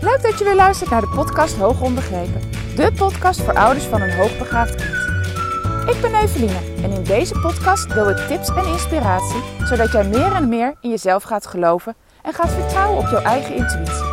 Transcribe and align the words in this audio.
Leuk 0.00 0.22
dat 0.22 0.38
je 0.38 0.44
weer 0.44 0.54
luistert 0.54 0.90
naar 0.90 1.00
de 1.00 1.12
podcast 1.14 1.56
Hoog 1.56 1.80
Onbegrepen. 1.80 2.40
De 2.76 2.92
podcast 2.96 3.40
voor 3.40 3.54
ouders 3.54 3.84
van 3.84 4.00
een 4.00 4.16
hoogbegaafd 4.16 4.74
kind. 4.74 4.94
Ik 5.96 6.00
ben 6.00 6.14
Eveline 6.14 6.58
en 6.82 6.90
in 6.90 7.02
deze 7.02 7.38
podcast 7.38 7.94
deel 7.94 8.10
ik 8.10 8.16
tips 8.16 8.48
en 8.48 8.66
inspiratie... 8.66 9.40
zodat 9.64 9.92
jij 9.92 10.04
meer 10.04 10.32
en 10.32 10.48
meer 10.48 10.74
in 10.80 10.90
jezelf 10.90 11.22
gaat 11.22 11.46
geloven 11.46 11.94
en 12.22 12.32
gaat 12.32 12.50
vertrouwen 12.50 12.98
op 12.98 13.08
jouw 13.10 13.22
eigen 13.22 13.54
intuïtie. 13.54 14.04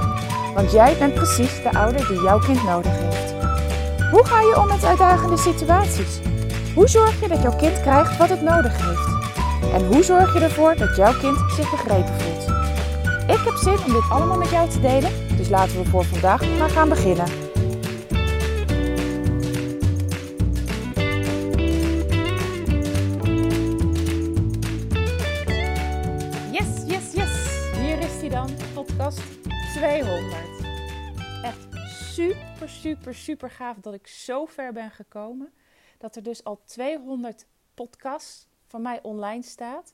Want 0.53 0.71
jij 0.71 0.97
bent 0.97 1.13
precies 1.13 1.63
de 1.63 1.71
ouder 1.71 2.07
die 2.07 2.21
jouw 2.21 2.39
kind 2.39 2.63
nodig 2.63 2.91
heeft. 2.91 3.33
Hoe 4.11 4.25
ga 4.25 4.39
je 4.39 4.59
om 4.59 4.67
met 4.67 4.85
uitdagende 4.85 5.37
situaties? 5.37 6.19
Hoe 6.75 6.87
zorg 6.87 7.21
je 7.21 7.27
dat 7.27 7.41
jouw 7.41 7.55
kind 7.55 7.81
krijgt 7.81 8.17
wat 8.17 8.29
het 8.29 8.41
nodig 8.41 8.73
heeft? 8.77 9.15
En 9.73 9.85
hoe 9.85 10.03
zorg 10.03 10.33
je 10.33 10.39
ervoor 10.39 10.75
dat 10.75 10.95
jouw 10.95 11.13
kind 11.19 11.37
zich 11.55 11.71
begrepen 11.71 12.13
voelt? 12.19 12.47
Ik 13.29 13.43
heb 13.45 13.55
zin 13.55 13.77
om 13.85 13.93
dit 13.93 14.09
allemaal 14.09 14.37
met 14.37 14.49
jou 14.49 14.69
te 14.69 14.79
delen, 14.79 15.26
laten 15.49 15.83
we 15.83 15.89
voor 15.89 16.05
vandaag 16.05 16.57
maar 16.57 16.69
gaan 16.69 16.89
beginnen. 16.89 17.25
Yes, 26.51 26.83
yes, 26.85 27.13
yes. 27.13 27.71
Hier 27.79 27.99
is 27.99 28.19
hij 28.19 28.29
dan, 28.29 28.49
podcast 28.73 29.21
200. 29.73 30.35
Echt 31.43 31.67
super, 32.13 32.69
super, 32.69 33.15
super 33.15 33.49
gaaf 33.49 33.77
dat 33.77 33.93
ik 33.93 34.07
zo 34.07 34.45
ver 34.45 34.73
ben 34.73 34.91
gekomen. 34.91 35.53
Dat 35.97 36.15
er 36.15 36.23
dus 36.23 36.43
al 36.43 36.61
200 36.65 37.45
podcasts 37.73 38.47
van 38.67 38.81
mij 38.81 38.99
online 39.01 39.43
staat. 39.43 39.93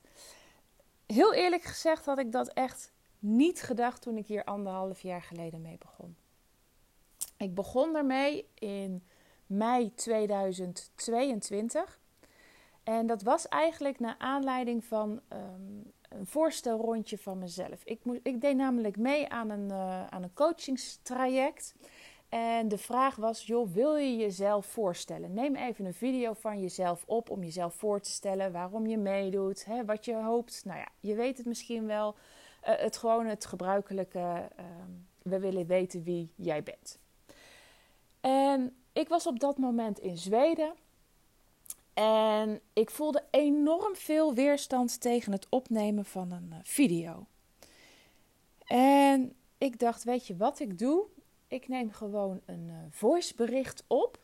Heel 1.07 1.33
eerlijk 1.33 1.63
gezegd 1.63 2.05
had 2.05 2.19
ik 2.19 2.31
dat 2.31 2.47
echt 2.47 2.92
niet 3.23 3.61
gedacht 3.61 4.01
toen 4.01 4.17
ik 4.17 4.27
hier 4.27 4.43
anderhalf 4.43 5.01
jaar 5.01 5.21
geleden 5.21 5.61
mee 5.61 5.77
begon. 5.77 6.15
Ik 7.37 7.55
begon 7.55 7.93
daarmee 7.93 8.47
in 8.53 9.03
mei 9.45 9.93
2022. 9.95 11.99
En 12.83 13.07
dat 13.07 13.21
was 13.21 13.47
eigenlijk 13.47 13.99
naar 13.99 14.15
aanleiding 14.17 14.85
van 14.85 15.21
um, 15.33 15.91
een 16.09 16.25
voorstelrondje 16.25 17.17
van 17.17 17.37
mezelf. 17.37 17.81
Ik, 17.83 17.99
moest, 18.03 18.19
ik 18.23 18.41
deed 18.41 18.55
namelijk 18.55 18.97
mee 18.97 19.29
aan 19.29 19.49
een, 19.49 19.69
uh, 19.69 20.07
aan 20.07 20.23
een 20.23 20.33
coachingstraject. 20.33 21.75
En 22.29 22.67
de 22.67 22.77
vraag 22.77 23.15
was, 23.15 23.45
joh, 23.45 23.73
wil 23.73 23.95
je 23.95 24.15
jezelf 24.15 24.65
voorstellen? 24.65 25.33
Neem 25.33 25.55
even 25.55 25.85
een 25.85 25.93
video 25.93 26.33
van 26.33 26.61
jezelf 26.61 27.03
op 27.05 27.29
om 27.29 27.43
jezelf 27.43 27.73
voor 27.73 27.99
te 27.99 28.09
stellen 28.09 28.51
waarom 28.51 28.87
je 28.87 28.97
meedoet, 28.97 29.65
hè, 29.65 29.85
wat 29.85 30.05
je 30.05 30.15
hoopt. 30.15 30.61
Nou 30.65 30.77
ja, 30.77 30.87
je 30.99 31.15
weet 31.15 31.37
het 31.37 31.45
misschien 31.45 31.85
wel. 31.85 32.15
Uh, 32.67 32.75
het 32.75 32.97
gewoon 32.97 33.25
het 33.25 33.45
gebruikelijke, 33.45 34.49
uh, 34.59 34.65
we 35.21 35.39
willen 35.39 35.65
weten 35.65 36.03
wie 36.03 36.31
jij 36.35 36.63
bent. 36.63 36.99
En 38.21 38.75
ik 38.93 39.09
was 39.09 39.27
op 39.27 39.39
dat 39.39 39.57
moment 39.57 39.99
in 39.99 40.17
Zweden. 40.17 40.73
En 41.93 42.61
ik 42.73 42.89
voelde 42.89 43.23
enorm 43.29 43.95
veel 43.95 44.33
weerstand 44.33 45.01
tegen 45.01 45.31
het 45.31 45.47
opnemen 45.49 46.05
van 46.05 46.31
een 46.31 46.49
uh, 46.49 46.57
video. 46.63 47.25
En 48.65 49.35
ik 49.57 49.79
dacht, 49.79 50.03
weet 50.03 50.27
je 50.27 50.37
wat 50.37 50.59
ik 50.59 50.79
doe? 50.79 51.05
Ik 51.47 51.67
neem 51.67 51.91
gewoon 51.91 52.41
een 52.45 52.67
uh, 52.67 52.75
voicebericht 52.89 53.83
op. 53.87 54.19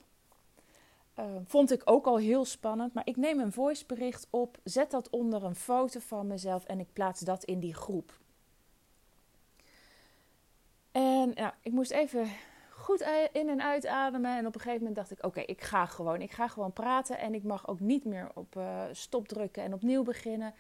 Uh, 1.20 1.26
vond 1.46 1.72
ik 1.72 1.82
ook 1.86 2.06
al 2.06 2.18
heel 2.18 2.46
spannend, 2.46 2.94
maar 2.94 3.08
ik 3.08 3.18
neem 3.18 3.40
een 3.40 3.52
voicebericht 3.52 4.28
op, 4.30 4.58
zet 4.64 4.92
dat 4.92 5.10
onder 5.10 5.44
een 5.44 5.56
foto 5.56 6.00
van 6.00 6.28
mezelf 6.28 6.66
en 6.66 6.80
ik 6.80 6.94
plaats 6.94 7.20
dat 7.20 7.44
in 7.44 7.60
die 7.60 7.74
groep. 7.74 8.20
En 10.92 11.32
ja, 11.36 11.56
ik 11.62 11.72
moest 11.72 11.92
even 11.92 12.28
goed 12.70 13.02
in- 13.32 13.50
en 13.50 13.62
uitademen. 13.62 14.38
En 14.38 14.48
op 14.48 14.54
een 14.56 14.62
gegeven 14.62 14.80
moment 14.80 14.96
dacht 14.96 15.12
ik: 15.12 15.26
Oké, 15.26 15.40
ik 15.40 15.62
ga 15.62 15.86
gewoon. 15.86 16.22
Ik 16.22 16.32
ga 16.32 16.48
gewoon 16.48 16.74
praten. 16.74 17.20
En 17.20 17.34
ik 17.34 17.44
mag 17.44 17.68
ook 17.68 17.80
niet 17.80 18.06
meer 18.06 18.32
op 18.34 18.56
uh, 18.56 18.84
stop 18.92 19.28
drukken 19.28 19.64
en 19.64 19.74
opnieuw 19.74 20.04
beginnen. 20.04 20.54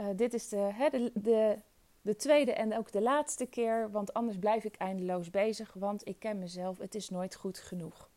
Uh, 0.00 0.06
dit 0.16 0.34
is 0.34 0.48
de, 0.48 0.56
hè, 0.56 0.88
de, 0.88 1.10
de, 1.14 1.58
de, 2.00 2.16
tweede 2.16 2.52
en 2.52 2.76
ook 2.76 2.92
de 2.92 3.00
laatste 3.00 3.46
keer. 3.46 3.90
Want 3.90 4.14
anders 4.14 4.38
blijf 4.38 4.64
ik 4.64 4.76
eindeloos 4.76 5.30
bezig. 5.30 5.72
Want 5.74 6.08
ik 6.08 6.18
ken 6.18 6.38
mezelf. 6.38 6.78
Het 6.78 6.94
is 6.94 7.10
nooit 7.10 7.34
goed 7.34 7.58
genoeg. 7.58 8.08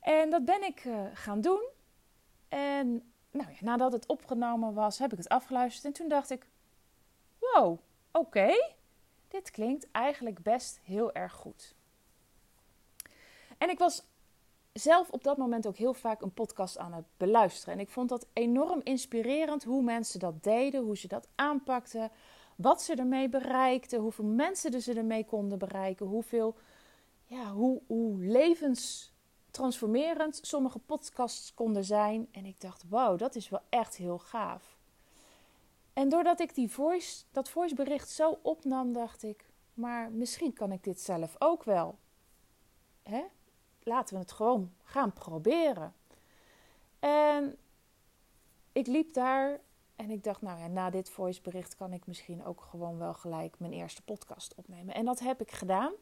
En 0.00 0.30
dat 0.30 0.44
ben 0.44 0.62
ik 0.62 0.84
uh, 0.84 1.00
gaan 1.12 1.40
doen. 1.40 1.68
En 2.48 3.12
nou 3.30 3.50
ja, 3.50 3.56
nadat 3.60 3.92
het 3.92 4.06
opgenomen 4.06 4.74
was, 4.74 4.98
heb 4.98 5.12
ik 5.12 5.18
het 5.18 5.28
afgeluisterd. 5.28 5.84
En 5.84 5.92
toen 5.92 6.08
dacht 6.08 6.30
ik: 6.30 6.46
Wow, 7.38 7.78
oké. 8.12 8.54
Dit 9.32 9.50
klinkt 9.50 9.90
eigenlijk 9.90 10.42
best 10.42 10.80
heel 10.82 11.12
erg 11.12 11.32
goed. 11.32 11.74
En 13.58 13.70
ik 13.70 13.78
was 13.78 14.04
zelf 14.72 15.10
op 15.10 15.24
dat 15.24 15.36
moment 15.36 15.66
ook 15.66 15.76
heel 15.76 15.94
vaak 15.94 16.20
een 16.20 16.32
podcast 16.32 16.78
aan 16.78 16.92
het 16.92 17.04
beluisteren. 17.16 17.74
En 17.74 17.80
ik 17.80 17.88
vond 17.88 18.08
dat 18.08 18.26
enorm 18.32 18.80
inspirerend 18.82 19.64
hoe 19.64 19.82
mensen 19.82 20.20
dat 20.20 20.42
deden, 20.42 20.82
hoe 20.82 20.96
ze 20.96 21.08
dat 21.08 21.28
aanpakten, 21.34 22.10
wat 22.56 22.82
ze 22.82 22.94
ermee 22.94 23.28
bereikten, 23.28 24.00
hoeveel 24.00 24.24
mensen 24.24 24.82
ze 24.82 24.94
ermee 24.94 25.24
konden 25.24 25.58
bereiken, 25.58 26.06
hoeveel, 26.06 26.56
ja, 27.24 27.52
hoe, 27.52 27.82
hoe 27.86 28.24
levenstransformerend 28.24 30.38
sommige 30.42 30.78
podcasts 30.78 31.54
konden 31.54 31.84
zijn. 31.84 32.28
En 32.32 32.44
ik 32.44 32.60
dacht, 32.60 32.84
wauw, 32.88 33.16
dat 33.16 33.34
is 33.34 33.48
wel 33.48 33.62
echt 33.68 33.96
heel 33.96 34.18
gaaf. 34.18 34.80
En 35.92 36.08
doordat 36.08 36.40
ik 36.40 36.54
die 36.54 36.70
voice, 36.70 37.24
dat 37.30 37.50
voicebericht 37.50 38.08
zo 38.08 38.38
opnam, 38.42 38.92
dacht 38.92 39.22
ik, 39.22 39.46
maar 39.74 40.10
misschien 40.10 40.52
kan 40.52 40.72
ik 40.72 40.84
dit 40.84 41.00
zelf 41.00 41.36
ook 41.38 41.64
wel. 41.64 41.98
Hè? 43.02 43.24
Laten 43.82 44.14
we 44.14 44.20
het 44.20 44.32
gewoon 44.32 44.72
gaan 44.82 45.12
proberen. 45.12 45.94
En 46.98 47.56
ik 48.72 48.86
liep 48.86 49.14
daar 49.14 49.60
en 49.96 50.10
ik 50.10 50.24
dacht, 50.24 50.42
nou 50.42 50.58
ja, 50.58 50.66
na 50.66 50.90
dit 50.90 51.10
voicebericht 51.10 51.76
kan 51.76 51.92
ik 51.92 52.06
misschien 52.06 52.44
ook 52.44 52.60
gewoon 52.60 52.98
wel 52.98 53.14
gelijk 53.14 53.58
mijn 53.58 53.72
eerste 53.72 54.02
podcast 54.02 54.54
opnemen. 54.54 54.94
En 54.94 55.04
dat 55.04 55.18
heb 55.18 55.40
ik 55.40 55.50
gedaan. 55.50 55.92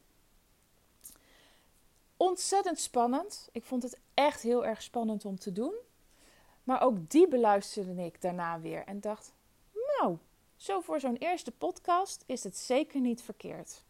Ontzettend 2.16 2.78
spannend. 2.78 3.48
Ik 3.52 3.64
vond 3.64 3.82
het 3.82 3.98
echt 4.14 4.42
heel 4.42 4.66
erg 4.66 4.82
spannend 4.82 5.24
om 5.24 5.38
te 5.38 5.52
doen. 5.52 5.74
Maar 6.64 6.80
ook 6.82 7.10
die 7.10 7.28
beluisterde 7.28 8.04
ik 8.04 8.20
daarna 8.20 8.60
weer 8.60 8.84
en 8.84 9.00
dacht, 9.00 9.32
nou, 10.00 10.18
zo 10.56 10.80
voor 10.80 11.00
zo'n 11.00 11.16
eerste 11.16 11.50
podcast 11.50 12.24
is 12.26 12.44
het 12.44 12.56
zeker 12.56 13.00
niet 13.00 13.22
verkeerd. 13.22 13.82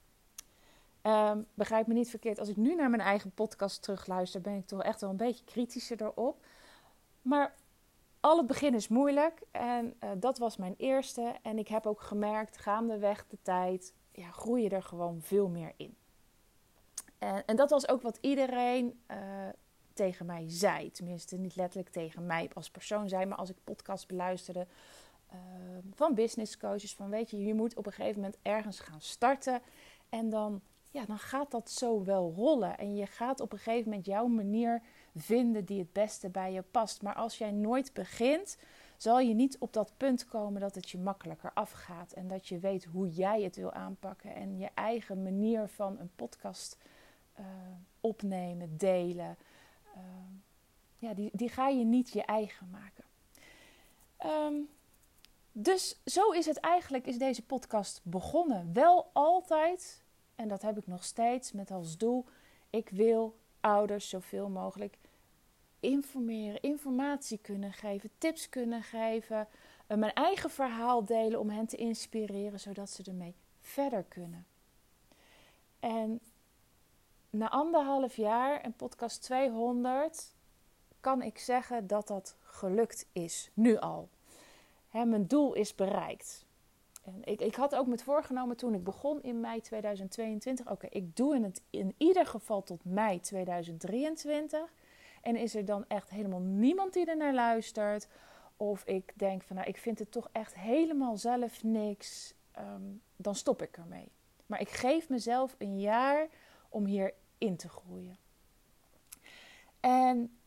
Um, 1.02 1.46
begrijp 1.54 1.86
me 1.86 1.94
niet 1.94 2.10
verkeerd. 2.10 2.38
Als 2.38 2.48
ik 2.48 2.56
nu 2.56 2.74
naar 2.74 2.90
mijn 2.90 3.02
eigen 3.02 3.30
podcast 3.30 3.82
terugluister, 3.82 4.40
ben 4.40 4.56
ik 4.56 4.66
toch 4.66 4.82
echt 4.82 5.00
wel 5.00 5.10
een 5.10 5.16
beetje 5.16 5.44
kritischer 5.44 6.02
erop. 6.02 6.44
Maar 7.22 7.54
al 8.20 8.36
het 8.36 8.46
begin 8.46 8.74
is 8.74 8.88
moeilijk. 8.88 9.42
En 9.50 9.94
uh, 10.04 10.10
dat 10.16 10.38
was 10.38 10.56
mijn 10.56 10.74
eerste. 10.76 11.34
En 11.42 11.58
ik 11.58 11.68
heb 11.68 11.86
ook 11.86 12.00
gemerkt, 12.00 12.56
gaandeweg 12.56 13.26
de 13.28 13.38
tijd, 13.42 13.92
ja, 14.12 14.30
groei 14.30 14.62
je 14.62 14.68
er 14.68 14.82
gewoon 14.82 15.20
veel 15.22 15.48
meer 15.48 15.72
in. 15.76 15.96
En, 17.18 17.46
en 17.46 17.56
dat 17.56 17.70
was 17.70 17.88
ook 17.88 18.02
wat 18.02 18.18
iedereen 18.20 19.00
uh, 19.10 19.16
tegen 19.92 20.26
mij 20.26 20.44
zei. 20.48 20.90
Tenminste, 20.90 21.36
niet 21.36 21.56
letterlijk 21.56 21.92
tegen 21.92 22.26
mij 22.26 22.50
als 22.54 22.70
persoon 22.70 23.08
zei, 23.08 23.26
maar 23.26 23.38
als 23.38 23.50
ik 23.50 23.56
podcast 23.64 24.06
beluisterde 24.06 24.66
uh, 25.32 25.38
van 25.94 26.14
business 26.14 26.56
coaches. 26.56 26.94
Van 26.94 27.10
weet 27.10 27.30
je, 27.30 27.44
je 27.44 27.54
moet 27.54 27.76
op 27.76 27.86
een 27.86 27.92
gegeven 27.92 28.20
moment 28.20 28.38
ergens 28.42 28.80
gaan 28.80 29.00
starten. 29.00 29.62
En 30.08 30.30
dan 30.30 30.62
ja, 30.90 31.04
dan 31.04 31.18
gaat 31.18 31.50
dat 31.50 31.70
zo 31.70 32.04
wel 32.04 32.32
rollen. 32.36 32.78
En 32.78 32.96
je 32.96 33.06
gaat 33.06 33.40
op 33.40 33.52
een 33.52 33.58
gegeven 33.58 33.90
moment 33.90 34.06
jouw 34.06 34.26
manier 34.26 34.82
vinden 35.14 35.64
die 35.64 35.78
het 35.78 35.92
beste 35.92 36.28
bij 36.28 36.52
je 36.52 36.62
past. 36.62 37.02
Maar 37.02 37.14
als 37.14 37.38
jij 37.38 37.50
nooit 37.50 37.92
begint, 37.92 38.58
zal 38.96 39.20
je 39.20 39.34
niet 39.34 39.58
op 39.58 39.72
dat 39.72 39.92
punt 39.96 40.26
komen 40.26 40.60
dat 40.60 40.74
het 40.74 40.90
je 40.90 40.98
makkelijker 40.98 41.50
afgaat. 41.54 42.12
En 42.12 42.28
dat 42.28 42.46
je 42.46 42.58
weet 42.58 42.84
hoe 42.84 43.08
jij 43.08 43.42
het 43.42 43.56
wil 43.56 43.72
aanpakken. 43.72 44.34
En 44.34 44.58
je 44.58 44.68
eigen 44.74 45.22
manier 45.22 45.68
van 45.68 45.98
een 45.98 46.10
podcast 46.16 46.76
uh, 47.40 47.46
opnemen, 48.00 48.76
delen. 48.76 49.36
Uh, 49.96 50.02
ja, 50.98 51.14
die, 51.14 51.30
die 51.32 51.48
ga 51.48 51.68
je 51.68 51.84
niet 51.84 52.10
je 52.10 52.22
eigen 52.22 52.70
maken. 52.70 53.04
Um, 54.24 54.68
dus 55.52 56.00
zo 56.04 56.30
is 56.30 56.46
het 56.46 56.56
eigenlijk, 56.56 57.06
is 57.06 57.18
deze 57.18 57.42
podcast 57.42 58.00
begonnen. 58.04 58.72
Wel 58.72 59.10
altijd 59.12 60.04
en 60.40 60.48
dat 60.48 60.62
heb 60.62 60.78
ik 60.78 60.86
nog 60.86 61.04
steeds 61.04 61.52
met 61.52 61.70
als 61.70 61.96
doel: 61.96 62.26
ik 62.70 62.88
wil 62.88 63.38
ouders 63.60 64.08
zoveel 64.08 64.48
mogelijk 64.48 64.98
informeren, 65.80 66.60
informatie 66.60 67.38
kunnen 67.38 67.72
geven, 67.72 68.10
tips 68.18 68.48
kunnen 68.48 68.82
geven, 68.82 69.48
uh, 69.88 69.96
mijn 69.96 70.12
eigen 70.12 70.50
verhaal 70.50 71.04
delen 71.04 71.40
om 71.40 71.50
hen 71.50 71.66
te 71.66 71.76
inspireren, 71.76 72.60
zodat 72.60 72.90
ze 72.90 73.02
ermee 73.02 73.34
verder 73.60 74.04
kunnen. 74.04 74.46
En 75.80 76.20
na 77.30 77.50
anderhalf 77.50 78.16
jaar 78.16 78.60
en 78.60 78.72
podcast 78.72 79.22
200 79.22 80.34
kan 81.00 81.22
ik 81.22 81.38
zeggen 81.38 81.86
dat 81.86 82.06
dat 82.06 82.36
gelukt 82.40 83.06
is, 83.12 83.50
nu 83.54 83.76
al. 83.76 84.08
Hè, 84.90 85.04
mijn 85.04 85.26
doel 85.26 85.54
is 85.54 85.74
bereikt. 85.74 86.44
En 87.02 87.20
ik, 87.24 87.40
ik 87.40 87.54
had 87.54 87.74
ook 87.74 87.86
met 87.86 88.02
voorgenomen 88.02 88.56
toen 88.56 88.74
ik 88.74 88.84
begon 88.84 89.22
in 89.22 89.40
mei 89.40 89.60
2022. 89.60 90.70
Oké, 90.70 90.86
ik 90.90 91.16
doe 91.16 91.42
het 91.42 91.62
in 91.70 91.94
ieder 91.98 92.26
geval 92.26 92.62
tot 92.62 92.84
mei 92.84 93.20
2023. 93.20 94.72
En 95.22 95.36
is 95.36 95.54
er 95.54 95.64
dan 95.64 95.84
echt 95.88 96.10
helemaal 96.10 96.40
niemand 96.40 96.92
die 96.92 97.06
er 97.06 97.16
naar 97.16 97.34
luistert? 97.34 98.08
Of 98.56 98.84
ik 98.84 99.12
denk 99.16 99.42
van 99.42 99.56
nou, 99.56 99.68
ik 99.68 99.76
vind 99.76 99.98
het 99.98 100.10
toch 100.10 100.28
echt 100.32 100.54
helemaal 100.54 101.16
zelf 101.16 101.62
niks. 101.62 102.34
Ehm, 102.52 102.82
dan 103.16 103.34
stop 103.34 103.62
ik 103.62 103.76
ermee. 103.76 104.12
Maar 104.46 104.60
ik 104.60 104.68
geef 104.68 105.08
mezelf 105.08 105.54
een 105.58 105.80
jaar 105.80 106.28
om 106.68 106.84
hierin 106.84 107.56
te 107.56 107.68
groeien. 107.68 108.18
En 109.80 110.39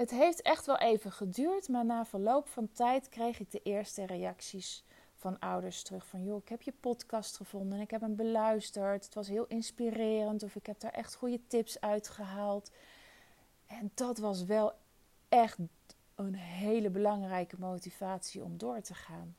het 0.00 0.10
heeft 0.10 0.42
echt 0.42 0.66
wel 0.66 0.78
even 0.78 1.12
geduurd, 1.12 1.68
maar 1.68 1.84
na 1.84 2.04
verloop 2.04 2.48
van 2.48 2.72
tijd 2.72 3.08
kreeg 3.08 3.40
ik 3.40 3.50
de 3.50 3.60
eerste 3.62 4.06
reacties 4.06 4.84
van 5.16 5.38
ouders 5.38 5.82
terug. 5.82 6.06
Van 6.06 6.24
joh, 6.24 6.42
ik 6.42 6.48
heb 6.48 6.62
je 6.62 6.72
podcast 6.80 7.36
gevonden 7.36 7.76
en 7.76 7.84
ik 7.84 7.90
heb 7.90 8.00
hem 8.00 8.16
beluisterd. 8.16 9.04
Het 9.04 9.14
was 9.14 9.28
heel 9.28 9.46
inspirerend 9.46 10.42
of 10.42 10.54
ik 10.54 10.66
heb 10.66 10.80
daar 10.80 10.92
echt 10.92 11.14
goede 11.14 11.40
tips 11.46 11.80
uitgehaald. 11.80 12.70
En 13.66 13.90
dat 13.94 14.18
was 14.18 14.44
wel 14.44 14.72
echt 15.28 15.58
een 16.14 16.34
hele 16.34 16.90
belangrijke 16.90 17.56
motivatie 17.58 18.44
om 18.44 18.58
door 18.58 18.80
te 18.80 18.94
gaan. 18.94 19.36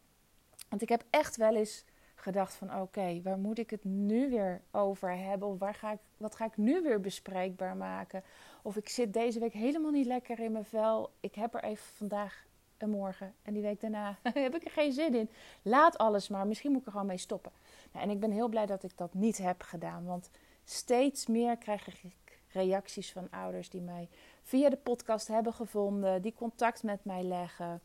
Want 0.69 0.81
ik 0.81 0.89
heb 0.89 1.03
echt 1.09 1.35
wel 1.35 1.55
eens 1.55 1.83
gedacht 2.21 2.53
van 2.53 2.81
oké, 2.81 3.21
waar 3.23 3.37
moet 3.37 3.57
ik 3.57 3.69
het 3.69 3.83
nu 3.83 4.29
weer 4.29 4.61
over 4.71 5.17
hebben? 5.17 5.47
Of 5.47 5.59
waar 5.59 5.73
ga 5.73 5.91
ik, 5.91 5.99
wat 6.17 6.35
ga 6.35 6.45
ik 6.45 6.57
nu 6.57 6.81
weer 6.81 7.01
bespreekbaar 7.01 7.77
maken? 7.77 8.23
Of 8.61 8.75
ik 8.75 8.89
zit 8.89 9.13
deze 9.13 9.39
week 9.39 9.53
helemaal 9.53 9.91
niet 9.91 10.05
lekker 10.05 10.39
in 10.39 10.51
mijn 10.51 10.65
vel. 10.65 11.11
Ik 11.19 11.35
heb 11.35 11.53
er 11.53 11.63
even 11.63 11.85
vandaag 11.95 12.45
en 12.77 12.89
morgen 12.89 13.33
en 13.41 13.53
die 13.53 13.61
week 13.61 13.81
daarna 13.81 14.17
heb 14.33 14.55
ik 14.55 14.65
er 14.65 14.71
geen 14.71 14.93
zin 14.93 15.15
in. 15.15 15.29
Laat 15.61 15.97
alles 15.97 16.27
maar. 16.27 16.47
Misschien 16.47 16.71
moet 16.71 16.79
ik 16.79 16.85
er 16.85 16.91
gewoon 16.91 17.07
mee 17.07 17.17
stoppen. 17.17 17.51
Nou, 17.91 18.05
en 18.05 18.11
ik 18.11 18.19
ben 18.19 18.31
heel 18.31 18.47
blij 18.47 18.65
dat 18.65 18.83
ik 18.83 18.97
dat 18.97 19.13
niet 19.13 19.37
heb 19.37 19.61
gedaan. 19.61 20.05
Want 20.05 20.29
steeds 20.63 21.27
meer 21.27 21.57
krijg 21.57 22.03
ik 22.03 22.39
reacties 22.47 23.11
van 23.11 23.27
ouders 23.29 23.69
die 23.69 23.81
mij 23.81 24.09
via 24.41 24.69
de 24.69 24.77
podcast 24.77 25.27
hebben 25.27 25.53
gevonden, 25.53 26.21
die 26.21 26.33
contact 26.33 26.83
met 26.83 27.05
mij 27.05 27.23
leggen. 27.23 27.81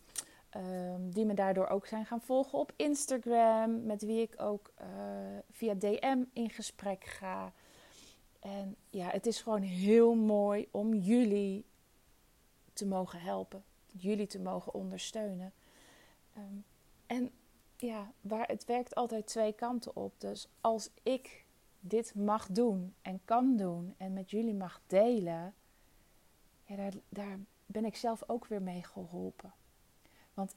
Ehm, 0.51 1.11
die 1.11 1.25
me 1.25 1.35
daardoor 1.35 1.67
ook 1.67 1.87
zijn 1.87 2.07
gaan 2.07 2.21
volgen 2.21 2.59
op 2.59 2.73
Instagram, 2.77 3.87
met 3.87 4.03
wie 4.03 4.21
ik 4.21 4.35
ook 4.41 4.73
uh, 4.81 4.87
via 5.51 5.75
DM 5.75 6.23
in 6.33 6.51
gesprek 6.51 7.05
ga. 7.05 7.53
En 8.41 8.77
ja, 8.91 9.09
het 9.11 9.27
is 9.27 9.43
gewoon 9.43 9.63
heel 9.63 10.15
mooi 10.15 10.69
om 10.71 10.95
jullie 10.95 11.65
te 12.73 12.87
mogen 12.87 13.21
helpen, 13.21 13.65
jullie 13.87 14.27
te 14.27 14.41
mogen 14.41 14.75
ondersteunen. 14.75 15.53
Ehm, 16.33 16.57
en 17.07 17.31
ja, 17.77 18.13
waar, 18.21 18.47
het 18.47 18.65
werkt 18.65 18.95
altijd 18.95 19.27
twee 19.27 19.53
kanten 19.53 19.97
op. 19.97 20.21
Dus 20.21 20.49
als 20.61 20.91
ik 21.03 21.45
dit 21.81 22.15
mag 22.15 22.47
doen 22.47 22.95
en 23.03 23.21
kan 23.25 23.57
doen 23.57 23.95
en 23.97 24.13
met 24.13 24.31
jullie 24.31 24.55
mag 24.55 24.81
delen, 24.87 25.55
ja, 26.65 26.77
daar, 26.77 26.93
daar 27.09 27.39
ben 27.67 27.85
ik 27.85 27.97
zelf 27.97 28.23
ook 28.27 28.47
weer 28.47 28.63
mee 28.63 28.83
geholpen. 28.83 29.53
Want 30.37 30.57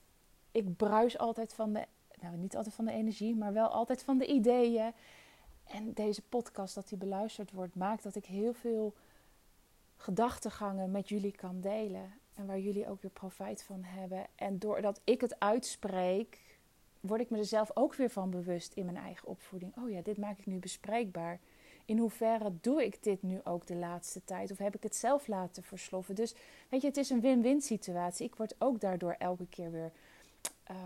ik 0.52 0.76
bruis 0.76 1.18
altijd 1.18 1.54
van 1.54 1.74
de, 1.74 1.86
nou 2.22 2.38
niet 2.38 2.56
altijd 2.56 2.76
van 2.76 2.86
de 2.86 2.92
energie, 2.92 3.36
maar 3.36 3.54
wel 3.54 3.68
altijd 3.68 4.04
van 4.04 4.18
de 4.18 4.26
ideeën. 4.26 4.94
En 5.64 5.94
deze 5.94 6.22
podcast, 6.22 6.76
dat 6.76 6.90
die 6.90 6.98
beluisterd 6.98 7.52
wordt, 7.52 7.76
maakt 7.76 8.04
dat 8.04 8.16
ik 8.16 8.26
heel 8.26 8.54
veel 8.54 8.94
gedachtegangen 9.96 10.92
met 10.92 11.10
jullie 11.10 11.32
kan 11.32 11.62
delen. 11.62 12.14
En 12.34 12.46
waar 12.46 12.60
jullie 12.60 12.90
ook 12.90 13.02
weer 13.02 13.12
profijt 13.12 13.64
van 13.64 13.84
hebben. 13.84 14.26
En 14.36 14.60
doordat 14.60 15.02
ik 15.04 15.22
het 15.22 15.40
uitspreek, 15.40 16.58
word 17.00 17.22
ik 17.22 17.30
me 17.30 17.38
er 17.38 17.46
zelf 17.46 17.72
ook 17.74 17.96
weer 17.96 18.10
van 18.10 18.30
bewust 18.30 18.74
in 18.74 18.86
mijn 18.86 18.98
eigen 18.98 19.28
opvoeding. 19.28 19.78
Oh 19.78 19.90
ja, 19.90 20.02
dit 20.02 20.18
maak 20.18 20.38
ik 20.38 20.46
nu 20.46 20.60
bespreekbaar. 20.60 21.40
In 21.90 21.98
hoeverre 21.98 22.52
doe 22.62 22.86
ik 22.86 23.04
dit 23.04 23.24
nu 23.24 23.40
ook 23.44 23.68
de 23.68 23.76
laatste 23.76 24.24
tijd? 24.24 24.52
Of 24.52 24.58
heb 24.58 24.76
ik 24.76 24.84
het 24.84 24.96
zelf 24.96 25.28
laten 25.28 25.64
versloffen? 25.64 26.16
Dus 26.16 26.36
weet 26.70 26.82
je, 26.82 26.88
het 26.88 26.98
is 26.98 27.10
een 27.10 27.22
win-win 27.22 27.62
situatie. 27.62 28.26
Ik 28.26 28.36
word 28.36 28.56
ook 28.58 28.80
daardoor 28.80 29.16
elke 29.18 29.48
keer 29.48 29.72
weer 29.72 29.92
uh, 30.72 30.78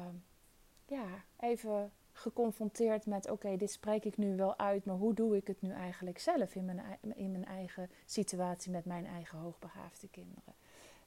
ja, 0.85 1.05
even 1.39 1.91
geconfronteerd 2.11 3.05
met: 3.05 3.29
oké, 3.29 3.57
dit 3.57 3.71
spreek 3.71 4.05
ik 4.05 4.17
nu 4.17 4.35
wel 4.35 4.57
uit, 4.57 4.85
maar 4.85 4.95
hoe 4.95 5.13
doe 5.13 5.35
ik 5.35 5.47
het 5.47 5.61
nu 5.61 5.71
eigenlijk 5.71 6.19
zelf 6.19 6.55
in 6.55 6.65
mijn, 6.65 6.81
in 7.15 7.31
mijn 7.31 7.45
eigen 7.45 7.89
situatie 8.05 8.71
met 8.71 8.85
mijn 8.85 9.05
eigen 9.05 9.37
hoogbegaafde 9.37 10.07
kinderen? 10.07 10.53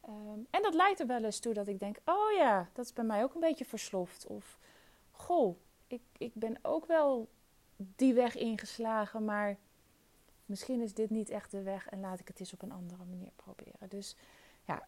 Um, 0.09 0.47
en 0.51 0.63
dat 0.63 0.75
leidt 0.75 1.01
er 1.01 1.07
wel 1.07 1.25
eens 1.25 1.39
toe 1.39 1.55
dat 1.55 1.69
ik 1.69 1.79
denk: 1.79 1.97
oh 2.05 2.33
ja, 2.37 2.69
dat 2.73 2.85
is 2.85 2.93
bij 2.93 3.05
mij 3.05 3.23
ook 3.23 3.35
een 3.35 3.41
beetje 3.41 3.65
versloft. 3.65 4.27
Of 4.27 4.59
goh, 5.11 5.57
ik, 5.87 6.03
ik 6.19 6.35
ben 6.35 6.59
ook 6.63 6.87
wel 6.87 7.29
die 7.77 8.15
weg 8.15 8.37
ingeslagen, 8.37 9.25
maar 9.25 9.57
misschien 10.47 10.81
is 10.81 10.95
dit 10.95 11.11
niet 11.11 11.31
echt 11.31 11.51
de 11.51 11.63
weg 11.63 11.89
en 11.89 12.01
laat 12.01 12.21
ik 12.21 12.29
het 12.29 12.41
eens 12.41 12.53
op 12.53 12.63
een 12.63 12.73
andere 12.73 13.05
manier 13.05 13.31
proberen. 13.37 13.89
Dus 13.89 14.17
ja, 14.65 14.77
in 14.77 14.83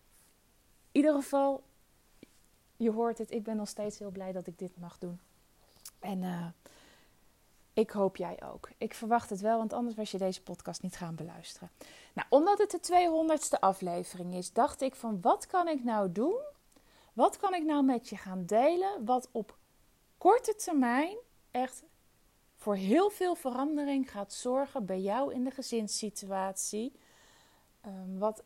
ieder 0.91 1.15
geval, 1.15 1.63
je 2.77 2.91
hoort 2.91 3.19
het, 3.19 3.31
ik 3.31 3.43
ben 3.43 3.57
nog 3.57 3.69
steeds 3.69 3.99
heel 3.99 4.11
blij 4.11 4.33
dat 4.33 4.47
ik 4.47 4.59
dit 4.59 4.79
mag 4.79 4.99
doen. 4.99 5.21
En 5.99 6.23
uh, 6.23 6.47
ik 7.73 7.91
hoop 7.91 8.17
jij 8.17 8.43
ook. 8.45 8.71
Ik 8.79 8.95
verwacht 8.95 9.31
het 9.31 9.41
wel, 9.41 9.59
want 9.59 9.73
anders 9.73 9.97
was 9.97 10.11
je 10.11 10.19
deze 10.19 10.43
podcast 10.43 10.83
niet 10.83 10.97
gaan 10.97 11.15
beluisteren. 11.15 11.71
Nou, 12.15 12.27
omdat 12.31 12.59
het 12.59 12.71
de 12.71 12.81
200ste 12.81 13.59
aflevering 13.61 14.35
is, 14.35 14.53
dacht 14.53 14.81
ik 14.81 14.95
van 14.95 15.21
wat 15.21 15.47
kan 15.47 15.69
ik 15.69 15.85
nou 15.85 16.13
doen? 16.13 16.41
Wat 17.13 17.37
kan 17.37 17.55
ik 17.55 17.65
nou 17.65 17.85
met 17.85 18.09
je 18.09 18.17
gaan 18.17 18.47
delen? 18.47 19.05
Wat 19.05 19.29
op 19.33 19.57
korte 20.19 20.55
termijn 20.55 21.17
echt 21.51 21.83
voor 22.69 22.77
heel 22.77 23.11
veel 23.11 23.35
verandering 23.35 24.11
gaat 24.11 24.33
zorgen 24.33 24.87
bij 24.87 25.01
jou 25.01 25.35
in 25.35 25.45
de 25.45 25.51
gezinssituatie. 25.51 26.93
Um, 27.87 28.19
wat, 28.19 28.45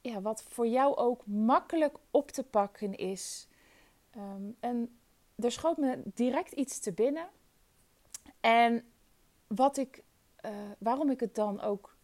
ja, 0.00 0.20
wat 0.20 0.42
voor 0.42 0.66
jou 0.66 0.96
ook 0.96 1.26
makkelijk 1.26 1.96
op 2.10 2.30
te 2.30 2.42
pakken 2.42 2.96
is. 2.96 3.48
Um, 4.16 4.56
en 4.60 4.98
er 5.36 5.52
schoot 5.52 5.76
me 5.76 6.02
direct 6.04 6.52
iets 6.52 6.78
te 6.78 6.92
binnen. 6.92 7.28
En 8.40 8.84
wat 9.46 9.76
ik, 9.76 10.02
uh, 10.44 10.50
waarom 10.78 11.10
ik 11.10 11.20
het 11.20 11.34
dan 11.34 11.60
ook 11.60 11.96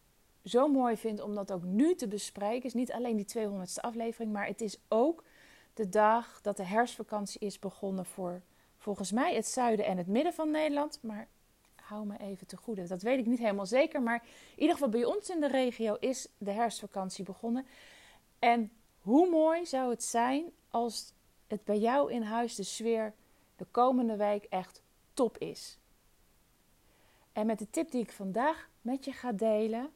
zo 0.45 0.69
mooi 0.69 0.97
vind 0.97 1.21
om 1.21 1.35
dat 1.35 1.53
ook 1.53 1.65
nu 1.65 1.95
te 1.95 2.09
bespreken, 2.09 2.67
is 2.67 2.75
niet 2.75 2.93
alleen 2.93 3.17
die 3.17 3.49
200ste 3.49 3.81
aflevering, 3.81 4.33
maar 4.33 4.47
het 4.47 4.61
is 4.61 4.81
ook 4.89 5.25
de 5.75 5.89
dag 5.89 6.41
dat 6.41 6.57
de 6.57 6.65
herfstvakantie 6.65 7.41
is 7.41 7.59
begonnen 7.59 8.07
voor 8.07 8.43
volgens 8.81 9.13
mij 9.13 9.35
het 9.35 9.47
zuiden 9.47 9.85
en 9.85 9.97
het 9.97 10.07
midden 10.07 10.33
van 10.33 10.51
Nederland. 10.51 10.99
Maar 11.03 11.29
hou 11.75 12.07
me 12.07 12.19
even 12.19 12.47
te 12.47 12.57
goede. 12.57 12.87
Dat 12.87 13.03
weet 13.03 13.19
ik 13.19 13.27
niet 13.27 13.39
helemaal 13.39 13.67
zeker. 13.67 14.03
Maar 14.03 14.23
in 14.55 14.61
ieder 14.61 14.75
geval 14.75 14.89
bij 14.89 15.05
ons 15.05 15.31
in 15.31 15.41
de 15.41 15.49
regio 15.49 15.97
is 16.01 16.29
de 16.39 16.51
herfstvakantie 16.51 17.25
begonnen. 17.25 17.67
En 18.39 18.73
hoe 19.01 19.31
mooi 19.31 19.67
zou 19.67 19.91
het 19.91 20.03
zijn 20.03 20.45
als 20.71 21.13
het 21.47 21.65
bij 21.65 21.79
jou 21.79 22.13
in 22.13 22.23
huis 22.23 22.55
de 22.55 22.63
sfeer 22.63 23.15
de 23.57 23.67
komende 23.71 24.17
week 24.17 24.45
echt 24.45 24.83
top 25.15 25.39
is. 25.39 25.79
En 27.33 27.47
met 27.47 27.59
de 27.59 27.71
tip 27.71 27.91
die 27.91 28.03
ik 28.03 28.13
vandaag 28.13 28.69
met 28.81 29.05
je 29.05 29.13
ga 29.13 29.33
delen, 29.33 29.93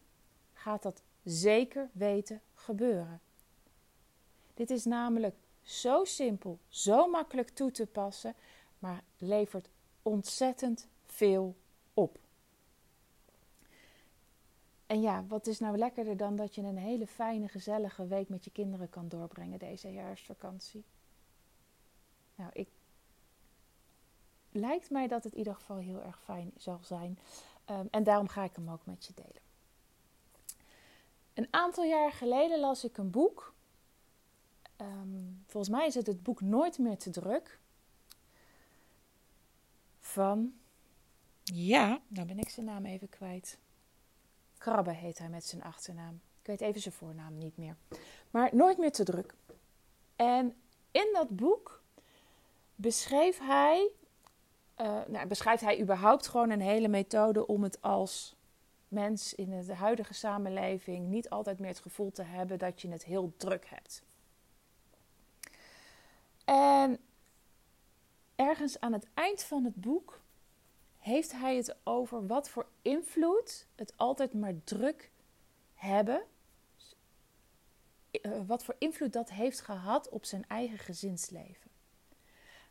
gaat 0.52 0.82
dat 0.82 1.02
zeker 1.22 1.88
weten 1.92 2.40
gebeuren. 2.54 3.20
Dit 4.54 4.70
is 4.70 4.84
namelijk 4.84 5.34
zo 5.62 6.04
simpel, 6.04 6.58
zo 6.68 7.06
makkelijk 7.06 7.48
toe 7.48 7.70
te 7.70 7.86
passen 7.86 8.34
maar 8.84 9.02
levert 9.18 9.70
ontzettend 10.02 10.88
veel 11.04 11.56
op. 11.94 12.18
En 14.86 15.00
ja, 15.00 15.24
wat 15.26 15.46
is 15.46 15.58
nou 15.58 15.76
lekkerder 15.76 16.16
dan 16.16 16.36
dat 16.36 16.54
je 16.54 16.62
een 16.62 16.76
hele 16.76 17.06
fijne, 17.06 17.48
gezellige 17.48 18.06
week 18.06 18.28
met 18.28 18.44
je 18.44 18.50
kinderen 18.50 18.90
kan 18.90 19.08
doorbrengen 19.08 19.58
deze 19.58 19.88
herfstvakantie? 19.88 20.84
Nou, 22.34 22.50
ik 22.52 22.68
lijkt 24.52 24.90
mij 24.90 25.08
dat 25.08 25.24
het 25.24 25.32
in 25.32 25.38
ieder 25.38 25.54
geval 25.54 25.76
heel 25.76 26.02
erg 26.02 26.22
fijn 26.22 26.52
zal 26.56 26.78
zijn. 26.82 27.18
Um, 27.70 27.88
en 27.90 28.02
daarom 28.02 28.28
ga 28.28 28.44
ik 28.44 28.56
hem 28.56 28.70
ook 28.70 28.86
met 28.86 29.04
je 29.04 29.12
delen. 29.14 29.42
Een 31.34 31.48
aantal 31.50 31.84
jaar 31.84 32.12
geleden 32.12 32.60
las 32.60 32.84
ik 32.84 32.98
een 32.98 33.10
boek. 33.10 33.54
Um, 34.80 35.44
volgens 35.46 35.72
mij 35.76 35.86
is 35.86 35.94
het 35.94 36.06
het 36.06 36.22
boek 36.22 36.40
Nooit 36.40 36.78
meer 36.78 36.98
te 36.98 37.10
druk 37.10 37.62
van. 40.14 40.54
Ja, 41.42 42.00
nou 42.08 42.26
ben 42.26 42.38
ik 42.38 42.48
zijn 42.48 42.66
naam 42.66 42.84
even 42.84 43.08
kwijt. 43.08 43.58
Krabbe 44.58 44.92
heet 44.92 45.18
hij 45.18 45.28
met 45.28 45.44
zijn 45.44 45.62
achternaam. 45.62 46.20
Ik 46.40 46.46
weet 46.46 46.60
even 46.60 46.80
zijn 46.80 46.94
voornaam 46.94 47.38
niet 47.38 47.56
meer. 47.56 47.76
Maar 48.30 48.50
nooit 48.52 48.78
meer 48.78 48.92
te 48.92 49.04
druk. 49.04 49.34
En 50.16 50.56
in 50.90 51.08
dat 51.12 51.28
boek 51.28 51.82
beschreef 52.74 53.38
hij, 53.38 53.88
uh, 54.80 55.00
nou, 55.06 55.26
beschrijft 55.26 55.62
hij 55.62 55.80
überhaupt 55.80 56.28
gewoon 56.28 56.50
een 56.50 56.60
hele 56.60 56.88
methode 56.88 57.46
om 57.46 57.62
het 57.62 57.82
als 57.82 58.36
mens 58.88 59.34
in 59.34 59.60
de 59.60 59.74
huidige 59.74 60.14
samenleving 60.14 61.06
niet 61.06 61.30
altijd 61.30 61.58
meer 61.58 61.68
het 61.68 61.78
gevoel 61.78 62.10
te 62.10 62.22
hebben 62.22 62.58
dat 62.58 62.80
je 62.80 62.88
het 62.88 63.04
heel 63.04 63.32
druk 63.36 63.66
hebt. 63.68 64.02
En 66.44 66.98
ergens 68.36 68.80
aan 68.80 68.92
het 68.92 69.06
eind 69.14 69.42
van 69.42 69.64
het 69.64 69.74
boek 69.74 70.20
heeft 70.98 71.32
hij 71.32 71.56
het 71.56 71.76
over 71.82 72.26
wat 72.26 72.48
voor 72.48 72.66
invloed 72.82 73.66
het 73.74 73.92
altijd 73.96 74.34
maar 74.34 74.54
druk 74.64 75.10
hebben. 75.74 76.22
Eh, 78.10 78.30
wat 78.46 78.64
voor 78.64 78.76
invloed 78.78 79.12
dat 79.12 79.30
heeft 79.30 79.60
gehad 79.60 80.08
op 80.08 80.24
zijn 80.24 80.44
eigen 80.48 80.78
gezinsleven. 80.78 81.70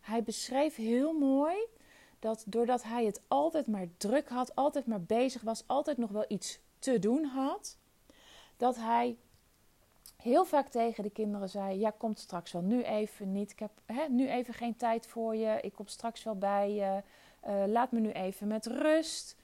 Hij 0.01 0.23
beschreef 0.23 0.75
heel 0.75 1.13
mooi 1.13 1.55
dat 2.19 2.43
doordat 2.47 2.83
hij 2.83 3.05
het 3.05 3.21
altijd 3.27 3.67
maar 3.67 3.87
druk 3.97 4.29
had, 4.29 4.55
altijd 4.55 4.85
maar 4.85 5.01
bezig 5.01 5.41
was, 5.41 5.63
altijd 5.67 5.97
nog 5.97 6.09
wel 6.11 6.25
iets 6.27 6.59
te 6.79 6.99
doen 6.99 7.25
had, 7.25 7.77
dat 8.57 8.75
hij 8.75 9.17
heel 10.23 10.45
vaak 10.45 10.67
tegen 10.67 11.03
de 11.03 11.09
kinderen 11.09 11.49
zei: 11.49 11.79
Ja, 11.79 11.89
komt 11.97 12.19
straks 12.19 12.51
wel, 12.51 12.61
nu 12.61 12.83
even 12.83 13.31
niet. 13.31 13.51
Ik 13.51 13.59
heb 13.59 13.71
hè, 13.85 14.05
nu 14.09 14.29
even 14.29 14.53
geen 14.53 14.75
tijd 14.75 15.07
voor 15.07 15.35
je. 15.35 15.57
Ik 15.61 15.73
kom 15.73 15.87
straks 15.87 16.23
wel 16.23 16.37
bij 16.37 16.73
je. 16.73 17.03
Uh, 17.47 17.63
laat 17.67 17.91
me 17.91 17.99
nu 17.99 18.11
even 18.11 18.47
met 18.47 18.65
rust. 18.65 19.35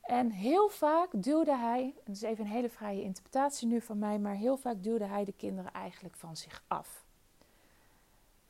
En 0.00 0.30
heel 0.30 0.68
vaak 0.68 1.08
duwde 1.12 1.56
hij, 1.56 1.94
dat 2.04 2.14
is 2.14 2.22
even 2.22 2.44
een 2.44 2.50
hele 2.50 2.68
vrije 2.68 3.02
interpretatie 3.02 3.68
nu 3.68 3.80
van 3.80 3.98
mij, 3.98 4.18
maar 4.18 4.34
heel 4.34 4.56
vaak 4.56 4.82
duwde 4.82 5.04
hij 5.04 5.24
de 5.24 5.32
kinderen 5.32 5.72
eigenlijk 5.72 6.16
van 6.16 6.36
zich 6.36 6.64
af. 6.68 7.04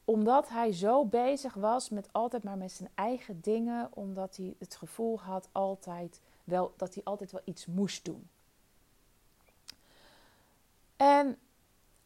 Omdat 0.04 0.49
hij 0.49 0.73
zo 0.73 1.04
bezig 1.04 1.54
was 1.54 1.88
met 1.88 2.08
altijd 2.12 2.42
maar 2.42 2.56
met 2.56 2.73
zijn 2.73 2.90
eigen 2.94 3.40
dingen, 3.40 3.88
omdat 3.94 4.37
hij 4.37 4.54
het 4.58 4.76
gevoel 4.76 5.20
had 5.20 5.49
altijd 5.52 6.20
wel, 6.44 6.73
dat 6.76 6.94
hij 6.94 7.04
altijd 7.04 7.32
wel 7.32 7.42
iets 7.44 7.66
moest 7.66 8.04
doen. 8.04 8.28
En 10.99 11.38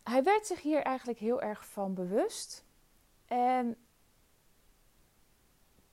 hij 0.02 0.22
werd 0.22 0.46
zich 0.46 0.62
hier 0.62 0.82
eigenlijk 0.82 1.18
heel 1.18 1.42
erg 1.42 1.66
van 1.66 1.94
bewust. 1.94 2.64
En 3.26 3.76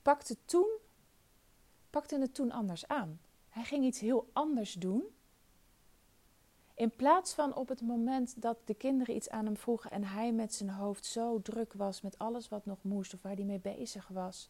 pakte, 0.01 0.37
toen, 0.45 0.69
pakte 1.89 2.19
het 2.19 2.33
toen 2.33 2.51
anders 2.51 2.87
aan. 2.87 3.19
Hij 3.49 3.63
ging 3.63 3.85
iets 3.85 3.99
heel 3.99 4.29
anders 4.33 4.73
doen. 4.73 5.03
In 6.73 6.95
plaats 6.95 7.33
van 7.33 7.55
op 7.55 7.67
het 7.67 7.81
moment 7.81 8.41
dat 8.41 8.57
de 8.65 8.73
kinderen 8.73 9.15
iets 9.15 9.29
aan 9.29 9.45
hem 9.45 9.57
vroegen 9.57 9.91
en 9.91 10.03
hij 10.03 10.31
met 10.31 10.53
zijn 10.53 10.69
hoofd 10.69 11.05
zo 11.05 11.41
druk 11.41 11.73
was 11.73 12.01
met 12.01 12.17
alles 12.17 12.49
wat 12.49 12.65
nog 12.65 12.83
moest 12.83 13.13
of 13.13 13.21
waar 13.21 13.35
hij 13.35 13.43
mee 13.43 13.59
bezig 13.59 14.07
was. 14.07 14.49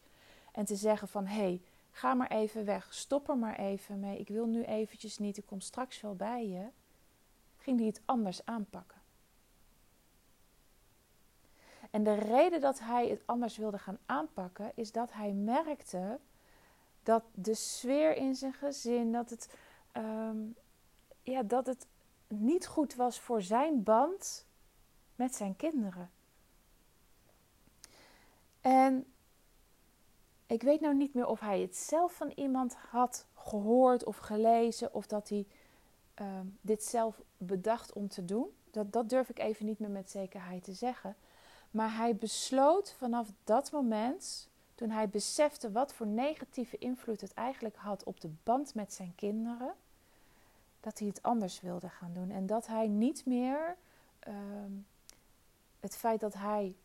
En 0.52 0.64
te 0.64 0.76
zeggen 0.76 1.08
van 1.08 1.26
hé, 1.26 1.34
hey, 1.34 1.62
ga 1.90 2.14
maar 2.14 2.30
even 2.30 2.64
weg, 2.64 2.94
stop 2.94 3.28
er 3.28 3.36
maar 3.36 3.58
even 3.58 4.00
mee, 4.00 4.18
ik 4.18 4.28
wil 4.28 4.46
nu 4.46 4.62
eventjes 4.64 5.18
niet, 5.18 5.36
ik 5.36 5.46
kom 5.46 5.60
straks 5.60 6.00
wel 6.00 6.14
bij 6.14 6.48
je 6.48 6.68
ging 7.60 7.78
hij 7.78 7.86
het 7.86 8.00
anders 8.04 8.44
aanpakken. 8.44 8.98
En 11.90 12.02
de 12.02 12.14
reden 12.14 12.60
dat 12.60 12.80
hij 12.80 13.08
het 13.08 13.22
anders 13.24 13.56
wilde 13.56 13.78
gaan 13.78 13.98
aanpakken, 14.06 14.72
is 14.74 14.92
dat 14.92 15.12
hij 15.12 15.32
merkte 15.32 16.18
dat 17.02 17.22
de 17.34 17.54
sfeer 17.54 18.16
in 18.16 18.34
zijn 18.34 18.52
gezin, 18.52 19.12
dat 19.12 19.30
het, 19.30 19.54
ehm, 19.92 20.38
ja, 21.22 21.42
dat 21.42 21.66
het 21.66 21.86
niet 22.28 22.66
goed 22.66 22.94
was 22.94 23.20
voor 23.20 23.42
zijn 23.42 23.82
band 23.82 24.46
met 25.14 25.34
zijn 25.34 25.56
kinderen. 25.56 26.10
En 28.60 29.12
ik 30.46 30.62
weet 30.62 30.80
nou 30.80 30.94
niet 30.94 31.14
meer 31.14 31.26
of 31.26 31.40
hij 31.40 31.60
het 31.60 31.76
zelf 31.76 32.12
van 32.12 32.30
iemand 32.30 32.74
had 32.74 33.26
gehoord 33.34 34.04
of 34.04 34.16
gelezen, 34.16 34.94
of 34.94 35.06
dat 35.06 35.28
hij 35.28 35.46
Ehm, 36.20 36.46
dit 36.60 36.84
zelf 36.84 37.20
bedacht 37.36 37.92
om 37.92 38.08
te 38.08 38.24
doen. 38.24 38.46
Dat, 38.70 38.92
dat 38.92 39.08
durf 39.08 39.28
ik 39.28 39.38
even 39.38 39.66
niet 39.66 39.78
meer 39.78 39.90
met 39.90 40.10
zekerheid 40.10 40.64
te 40.64 40.72
zeggen. 40.72 41.16
Maar 41.70 41.96
hij 41.96 42.16
besloot 42.16 42.92
vanaf 42.92 43.28
dat 43.44 43.72
moment, 43.72 44.48
toen 44.74 44.90
hij 44.90 45.08
besefte 45.08 45.72
wat 45.72 45.94
voor 45.94 46.06
negatieve 46.06 46.78
invloed 46.78 47.20
het 47.20 47.34
eigenlijk 47.34 47.76
had 47.76 48.04
op 48.04 48.20
de 48.20 48.30
band 48.42 48.74
met 48.74 48.92
zijn 48.92 49.12
kinderen, 49.16 49.74
dat 50.80 50.98
hij 50.98 51.08
het 51.08 51.22
anders 51.22 51.60
wilde 51.60 51.88
gaan 51.88 52.12
doen. 52.12 52.30
En 52.30 52.46
dat 52.46 52.66
hij 52.66 52.88
niet 52.88 53.26
meer 53.26 53.76
ehm, 54.18 54.72
het 55.80 55.96
feit 55.96 56.20
dat 56.20 56.34
hij 56.34 56.76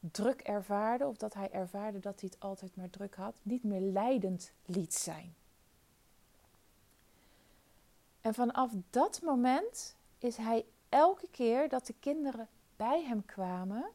druk 0.00 0.40
ervaarde, 0.40 1.06
of 1.06 1.16
dat 1.16 1.34
hij 1.34 1.50
ervaarde 1.50 1.98
dat 1.98 2.20
hij 2.20 2.30
het 2.32 2.40
altijd 2.40 2.76
maar 2.76 2.90
druk 2.90 3.14
had, 3.14 3.34
niet 3.42 3.64
meer 3.64 3.80
leidend 3.80 4.52
liet 4.64 4.94
zijn. 4.94 5.34
En 8.20 8.34
vanaf 8.34 8.72
dat 8.90 9.22
moment 9.22 9.96
is 10.18 10.36
hij 10.36 10.64
elke 10.88 11.28
keer 11.30 11.68
dat 11.68 11.86
de 11.86 11.94
kinderen 12.00 12.48
bij 12.76 13.04
hem 13.04 13.24
kwamen, 13.24 13.90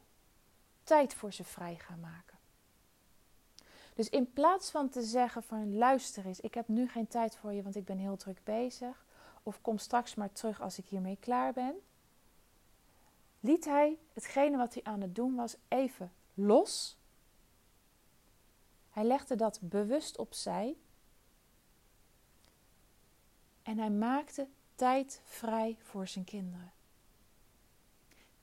tijd 0.82 1.14
voor 1.14 1.32
ze 1.32 1.44
vrij 1.44 1.76
gaan 1.76 2.00
maken. 2.00 2.38
Dus 3.94 4.08
in 4.08 4.32
plaats 4.32 4.70
van 4.70 4.88
te 4.88 5.02
zeggen 5.02 5.42
van 5.42 5.76
luister 5.76 6.26
eens, 6.26 6.40
ik 6.40 6.54
heb 6.54 6.68
nu 6.68 6.88
geen 6.88 7.08
tijd 7.08 7.36
voor 7.36 7.52
je, 7.52 7.62
want 7.62 7.76
ik 7.76 7.84
ben 7.84 7.98
heel 7.98 8.16
druk 8.16 8.40
bezig, 8.44 9.04
of 9.42 9.60
kom 9.60 9.78
straks 9.78 10.14
maar 10.14 10.32
terug 10.32 10.60
als 10.60 10.78
ik 10.78 10.86
hiermee 10.86 11.16
klaar 11.20 11.52
ben, 11.52 11.74
liet 13.40 13.64
hij 13.64 13.98
hetgene 14.12 14.56
wat 14.56 14.74
hij 14.74 14.82
aan 14.84 15.00
het 15.00 15.14
doen 15.14 15.34
was 15.34 15.56
even 15.68 16.12
los. 16.34 16.96
Hij 18.90 19.04
legde 19.04 19.36
dat 19.36 19.58
bewust 19.62 20.18
opzij 20.18 20.76
en 23.66 23.78
hij 23.78 23.90
maakte 23.90 24.48
tijd 24.74 25.20
vrij 25.24 25.76
voor 25.80 26.08
zijn 26.08 26.24
kinderen. 26.24 26.72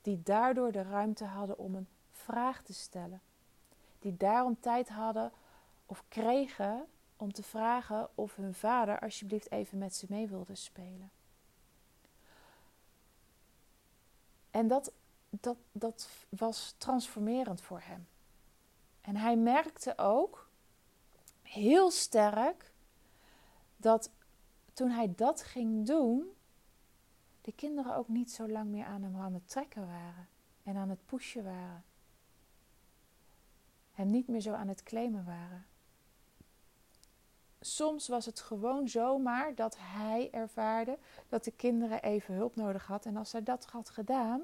Die 0.01 0.23
daardoor 0.23 0.71
de 0.71 0.81
ruimte 0.81 1.25
hadden 1.25 1.57
om 1.57 1.75
een 1.75 1.87
vraag 2.11 2.63
te 2.63 2.73
stellen. 2.73 3.21
Die 3.99 4.17
daarom 4.17 4.59
tijd 4.59 4.89
hadden 4.89 5.31
of 5.85 6.03
kregen 6.07 6.85
om 7.17 7.33
te 7.33 7.43
vragen 7.43 8.09
of 8.15 8.35
hun 8.35 8.53
vader 8.53 8.99
alsjeblieft 8.99 9.51
even 9.51 9.77
met 9.77 9.95
ze 9.95 10.05
mee 10.09 10.27
wilde 10.27 10.55
spelen. 10.55 11.11
En 14.51 14.67
dat, 14.67 14.91
dat, 15.29 15.57
dat 15.71 16.09
was 16.29 16.75
transformerend 16.77 17.61
voor 17.61 17.81
hem. 17.81 18.07
En 19.01 19.15
hij 19.15 19.35
merkte 19.35 19.97
ook 19.97 20.49
heel 21.41 21.91
sterk 21.91 22.71
dat 23.77 24.09
toen 24.73 24.89
hij 24.89 25.13
dat 25.15 25.43
ging 25.43 25.85
doen, 25.85 26.33
de 27.41 27.51
kinderen 27.51 27.95
ook 27.95 28.07
niet 28.07 28.31
zo 28.31 28.47
lang 28.49 28.69
meer 28.69 28.85
aan 28.85 29.03
hem 29.03 29.15
aan 29.15 29.33
het 29.33 29.49
trekken 29.49 29.87
waren 29.87 30.27
en 30.63 30.75
aan 30.75 30.89
het 30.89 31.05
pushen 31.05 31.43
waren. 31.43 31.83
Hem 33.91 34.09
niet 34.09 34.27
meer 34.27 34.41
zo 34.41 34.53
aan 34.53 34.67
het 34.67 34.83
claimen 34.83 35.25
waren. 35.25 35.65
Soms 37.59 38.07
was 38.07 38.25
het 38.25 38.39
gewoon 38.39 38.87
zomaar 38.87 39.55
dat 39.55 39.77
hij 39.79 40.29
ervaarde 40.31 40.97
dat 41.29 41.43
de 41.43 41.51
kinderen 41.51 42.01
even 42.01 42.33
hulp 42.33 42.55
nodig 42.55 42.87
had 42.87 43.05
en 43.05 43.17
als 43.17 43.31
hij 43.31 43.43
dat 43.43 43.65
had 43.65 43.89
gedaan, 43.89 44.41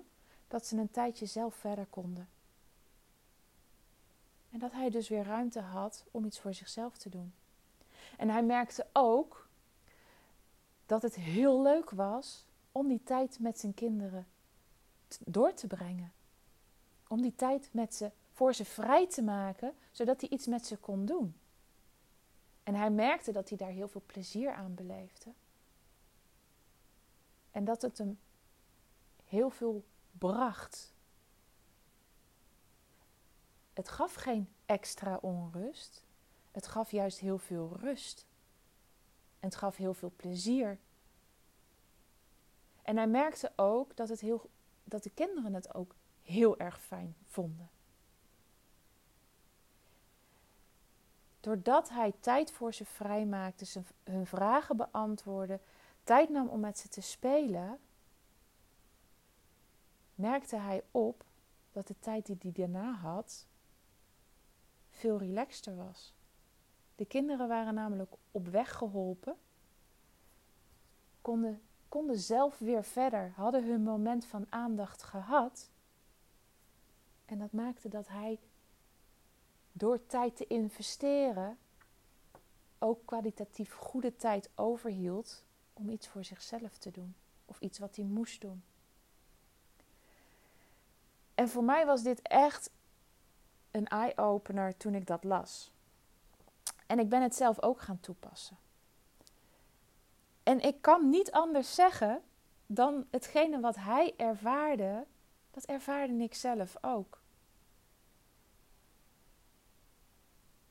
dat 0.48 0.65
ze 0.65 0.77
een 0.77 0.91
tijdje 0.91 1.25
zelf 1.25 1.55
verder 1.55 1.86
konden. 1.86 2.29
En 4.51 4.59
dat 4.59 4.71
hij 4.71 4.89
dus 4.89 5.09
weer 5.09 5.24
ruimte 5.24 5.59
had 5.59 6.05
om 6.12 6.25
iets 6.25 6.39
voor 6.39 6.53
zichzelf 6.53 6.98
te 6.98 7.09
doen. 7.09 7.33
En 8.17 8.29
hij 8.29 8.43
merkte 8.43 8.88
ook 8.93 9.48
dat 10.89 11.01
het 11.01 11.15
heel 11.15 11.62
leuk 11.62 11.89
was 11.89 12.46
om 12.72 12.88
die 12.88 13.03
tijd 13.03 13.39
met 13.39 13.60
zijn 13.60 13.74
kinderen 13.74 14.27
door 15.25 15.53
te 15.53 15.67
brengen. 15.67 16.13
Om 17.08 17.22
die 17.22 17.36
tijd 17.36 17.69
met 17.72 17.96
ze, 17.96 18.12
voor 18.31 18.53
ze 18.53 18.65
vrij 18.65 19.08
te 19.08 19.22
maken, 19.22 19.74
zodat 19.91 20.22
hij 20.22 20.29
iets 20.29 20.48
met 20.48 20.65
ze 20.65 20.77
kon 20.77 21.05
doen. 21.05 21.36
En 22.63 22.75
hij 22.75 22.89
merkte 22.89 23.31
dat 23.31 23.50
hij 23.50 23.58
daar 23.58 23.69
heel 23.69 23.88
veel 23.88 24.01
plezier 24.05 24.51
aan 24.51 24.75
beleefde. 24.75 25.34
En 27.51 27.65
dat 27.65 27.81
het 27.81 27.98
hem 27.98 28.19
heel 29.25 29.50
veel 29.50 29.84
bracht. 30.12 30.93
Het 33.74 33.89
gaf 33.89 34.13
geen 34.13 34.50
extra 34.65 35.17
onrust. 35.22 36.03
Het 36.51 36.67
gaf 36.67 36.91
juist 36.91 37.19
heel 37.19 37.38
veel 37.38 37.77
rust. 37.79 38.27
En 39.39 39.48
het 39.48 39.55
gaf 39.55 39.75
heel 39.75 39.93
veel 39.93 40.12
plezier. 40.15 40.79
En 42.81 42.98
hij 42.98 43.08
merkte 43.08 43.51
ook 43.55 43.96
dat, 43.96 44.10
het 44.10 44.19
heel, 44.19 44.50
dat 44.84 45.03
de 45.03 45.10
kinderen 45.10 45.53
het 45.53 45.74
ook 45.74 45.96
heel 46.22 46.58
erg 46.58 46.81
fijn 46.81 47.15
vonden. 47.25 47.69
Doordat 51.39 51.89
hij 51.89 52.13
tijd 52.19 52.51
voor 52.51 52.74
ze 52.74 52.86
vrijmaakte, 52.86 53.65
ze 53.65 53.81
hun 54.03 54.25
vragen 54.25 54.77
beantwoordde, 54.77 55.60
tijd 56.03 56.29
nam 56.29 56.48
om 56.48 56.60
met 56.60 56.77
ze 56.77 56.88
te 56.88 57.01
spelen, 57.01 57.79
merkte 60.15 60.58
hij 60.58 60.84
op 60.91 61.24
dat 61.72 61.88
de 61.88 62.00
tijd 62.00 62.25
die 62.25 62.38
hij 62.41 62.51
daarna 62.51 62.93
had 62.93 63.48
veel 64.89 65.17
relaxter 65.17 65.75
was. 65.75 66.13
De 66.99 67.05
kinderen 67.05 67.47
waren 67.47 67.73
namelijk 67.73 68.13
op 68.31 68.47
weg 68.47 68.75
geholpen, 68.75 69.35
konden, 71.21 71.61
konden 71.89 72.17
zelf 72.17 72.57
weer 72.57 72.83
verder, 72.83 73.31
hadden 73.35 73.65
hun 73.65 73.83
moment 73.83 74.25
van 74.25 74.45
aandacht 74.49 75.03
gehad. 75.03 75.69
En 77.25 77.39
dat 77.39 77.51
maakte 77.51 77.89
dat 77.89 78.07
hij 78.07 78.39
door 79.71 80.05
tijd 80.05 80.35
te 80.35 80.47
investeren 80.47 81.57
ook 82.79 83.05
kwalitatief 83.05 83.73
goede 83.73 84.15
tijd 84.15 84.49
overhield 84.55 85.43
om 85.73 85.89
iets 85.89 86.07
voor 86.07 86.23
zichzelf 86.23 86.77
te 86.77 86.91
doen 86.91 87.15
of 87.45 87.59
iets 87.59 87.79
wat 87.79 87.95
hij 87.95 88.05
moest 88.05 88.41
doen. 88.41 88.63
En 91.35 91.49
voor 91.49 91.63
mij 91.63 91.85
was 91.85 92.03
dit 92.03 92.21
echt 92.21 92.71
een 93.71 93.87
eye-opener 93.87 94.77
toen 94.77 94.95
ik 94.95 95.07
dat 95.07 95.23
las. 95.23 95.71
En 96.89 97.00
ik 97.00 97.10
ben 97.10 97.22
het 97.22 97.36
zelf 97.36 97.62
ook 97.62 97.81
gaan 97.81 98.00
toepassen. 98.00 98.58
En 100.43 100.60
ik 100.60 100.81
kan 100.81 101.10
niet 101.10 101.31
anders 101.31 101.75
zeggen 101.75 102.22
dan 102.65 103.05
hetgene 103.10 103.60
wat 103.60 103.75
hij 103.75 104.13
ervaarde, 104.17 105.05
dat 105.51 105.63
ervaarde 105.63 106.13
ik 106.13 106.34
zelf 106.34 106.77
ook. 106.81 107.22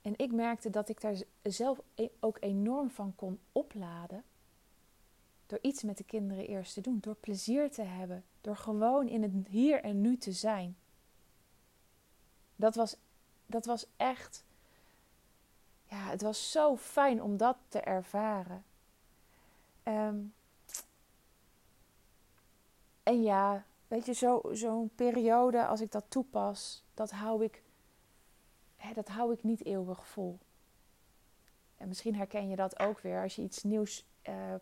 En 0.02 0.14
ik 0.16 0.32
merkte 0.32 0.70
dat 0.70 0.88
ik 0.88 1.00
daar 1.00 1.22
zelf 1.42 1.80
e-, 1.94 2.08
ook 2.20 2.36
enorm 2.40 2.90
van 2.90 3.14
kon 3.14 3.40
opladen. 3.52 4.24
Door 5.46 5.58
iets 5.62 5.82
met 5.82 5.96
de 5.96 6.04
kinderen 6.04 6.46
eerst 6.46 6.74
te 6.74 6.80
doen, 6.80 6.98
door 7.00 7.16
plezier 7.16 7.70
te 7.70 7.82
hebben, 7.82 8.24
door 8.40 8.56
gewoon 8.56 9.08
in 9.08 9.22
het 9.22 9.32
hier 9.48 9.82
en 9.82 10.00
nu 10.00 10.16
te 10.16 10.32
zijn. 10.32 10.76
Dat 12.56 12.74
was, 12.74 12.96
dat 13.46 13.64
was 13.64 13.86
echt, 13.96 14.44
ja, 15.88 15.96
het 15.96 16.22
was 16.22 16.50
zo 16.50 16.76
fijn 16.76 17.22
om 17.22 17.36
dat 17.36 17.56
te 17.68 17.80
ervaren. 17.80 18.64
Ehm, 19.82 20.18
en 23.02 23.22
ja, 23.22 23.64
weet 23.88 24.06
je, 24.06 24.12
zo'n 24.12 24.56
zo 24.56 24.88
periode, 24.94 25.66
als 25.66 25.80
ik 25.80 25.92
dat 25.92 26.04
toepas, 26.08 26.84
dat 26.94 27.10
hou 27.10 27.44
ik, 27.44 27.62
hè, 28.76 28.92
dat 28.92 29.08
hou 29.08 29.32
ik 29.32 29.42
niet 29.42 29.64
eeuwig 29.64 30.06
vol. 30.06 30.38
En 31.76 31.88
misschien 31.88 32.16
herken 32.16 32.48
je 32.48 32.56
dat 32.56 32.78
ook 32.78 33.00
weer. 33.00 33.22
Als 33.22 33.36
je 33.36 33.42
iets 33.42 33.62
nieuws 33.62 34.06
uh, 34.28 34.54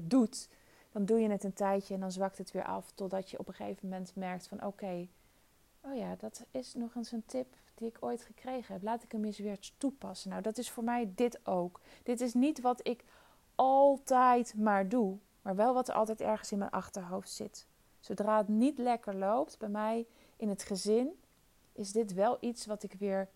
doet, 0.00 0.48
dan 0.92 1.04
doe 1.04 1.20
je 1.20 1.30
het 1.30 1.44
een 1.44 1.52
tijdje 1.52 1.94
en 1.94 2.00
dan 2.00 2.12
zwakt 2.12 2.38
het 2.38 2.50
weer 2.50 2.64
af. 2.64 2.92
Totdat 2.94 3.30
je 3.30 3.38
op 3.38 3.48
een 3.48 3.54
gegeven 3.54 3.88
moment 3.88 4.16
merkt 4.16 4.46
van 4.46 4.64
oké, 4.64 5.08
oh 5.80 5.96
ja, 5.96 6.16
dat 6.16 6.44
is 6.50 6.74
nog 6.74 6.94
eens 6.94 7.12
een 7.12 7.26
tip 7.26 7.56
die 7.74 7.88
ik 7.88 7.96
ooit 8.00 8.22
gekregen 8.22 8.74
heb. 8.74 8.82
Laat 8.82 9.02
ik 9.02 9.12
hem 9.12 9.24
eens 9.24 9.38
weer 9.38 9.58
toepassen. 9.76 10.30
Nou, 10.30 10.42
dat 10.42 10.58
is 10.58 10.70
voor 10.70 10.84
mij 10.84 11.12
dit 11.14 11.46
ook. 11.46 11.80
Dit 12.02 12.20
is 12.20 12.34
niet 12.34 12.60
wat 12.60 12.86
ik 12.86 13.04
altijd 13.54 14.54
maar 14.54 14.88
doe, 14.88 15.18
maar 15.42 15.56
wel 15.56 15.74
wat 15.74 15.88
er 15.88 15.94
altijd 15.94 16.20
ergens 16.20 16.52
in 16.52 16.58
mijn 16.58 16.70
achterhoofd 16.70 17.30
zit. 17.30 17.66
Zodra 18.00 18.36
het 18.36 18.48
niet 18.48 18.78
lekker 18.78 19.14
loopt 19.14 19.58
bij 19.58 19.68
mij 19.68 20.06
in 20.36 20.48
het 20.48 20.62
gezin, 20.62 21.20
is 21.72 21.92
dit 21.92 22.12
wel 22.12 22.36
iets 22.40 22.66
wat 22.66 22.82
ik 22.82 22.92
weer 22.92 23.28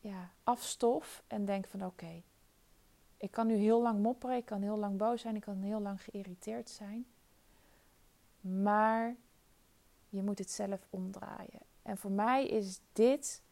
ja, 0.00 0.30
afstof 0.42 1.22
en 1.26 1.44
denk 1.44 1.66
van 1.66 1.84
oké, 1.84 2.22
ik 3.16 3.30
kan 3.30 3.46
nu 3.46 3.54
heel 3.54 3.82
lang 3.82 4.02
mopperen, 4.02 4.36
ik 4.36 4.44
kan 4.44 4.62
heel 4.62 4.76
lang 4.76 4.96
boos 4.96 5.20
zijn, 5.20 5.36
ik 5.36 5.42
kan 5.42 5.62
heel 5.62 5.80
lang 5.80 6.02
geïrriteerd 6.02 6.70
zijn. 6.70 7.06
Maar 8.40 9.16
je 10.08 10.22
moet 10.22 10.38
het 10.38 10.50
zelf 10.50 10.86
omdraaien. 10.90 11.60
En 11.82 11.98
voor 11.98 12.10
mij 12.10 12.46
is 12.46 12.80
dit 12.92 13.42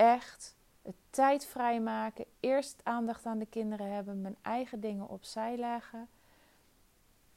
echt 0.00 0.56
het 0.82 0.94
tijd 1.10 1.44
vrijmaken. 1.46 2.24
Eerst 2.40 2.80
aandacht 2.82 3.26
aan 3.26 3.38
de 3.38 3.46
kinderen 3.46 3.92
hebben, 3.92 4.20
mijn 4.20 4.36
eigen 4.42 4.80
dingen 4.80 5.08
opzij 5.08 5.56
leggen. 5.56 6.08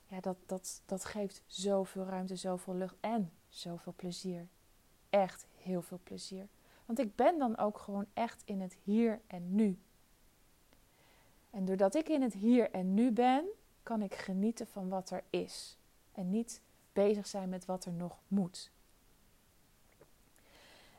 Ja, 0.08 0.20
dat, 0.20 0.38
dat, 0.46 0.82
dat 0.86 1.05
geeft 1.05 1.41
zoveel 1.46 2.05
ruimte, 2.05 2.36
zoveel 2.36 2.75
lucht 2.75 2.96
en 3.00 3.32
zoveel 3.50 3.93
plezier. 3.96 4.48
Echt 5.10 5.46
heel 5.58 5.82
veel 5.82 6.00
plezier. 6.03 6.48
Want 6.86 7.00
ik 7.00 7.15
ben 7.15 7.39
dan 7.39 7.58
ook 7.58 7.77
gewoon 7.77 8.05
echt 8.13 8.41
in 8.46 8.62
het 8.62 8.77
hier 8.84 9.22
en 9.27 9.55
nu. 9.55 9.79
En 11.50 11.65
doordat 11.65 11.96
ik 11.96 12.10
in 12.10 12.22
het 12.22 12.34
hier 12.34 12.72
en 12.72 12.94
nu 12.94 13.11
ben, 13.11 13.46
kan 13.83 14.01
ik 14.01 14.16
genieten 14.16 14.68
van 14.68 14.90
wat 14.90 15.09
er 15.09 15.24
is. 15.29 15.77
En 16.11 16.29
niet 16.29 16.61
bezig 16.94 17.27
zijn 17.27 17.50
met 17.50 17.66
wat 17.66 17.85
er 17.85 17.94
nog 17.94 18.20
moet. 18.27 18.72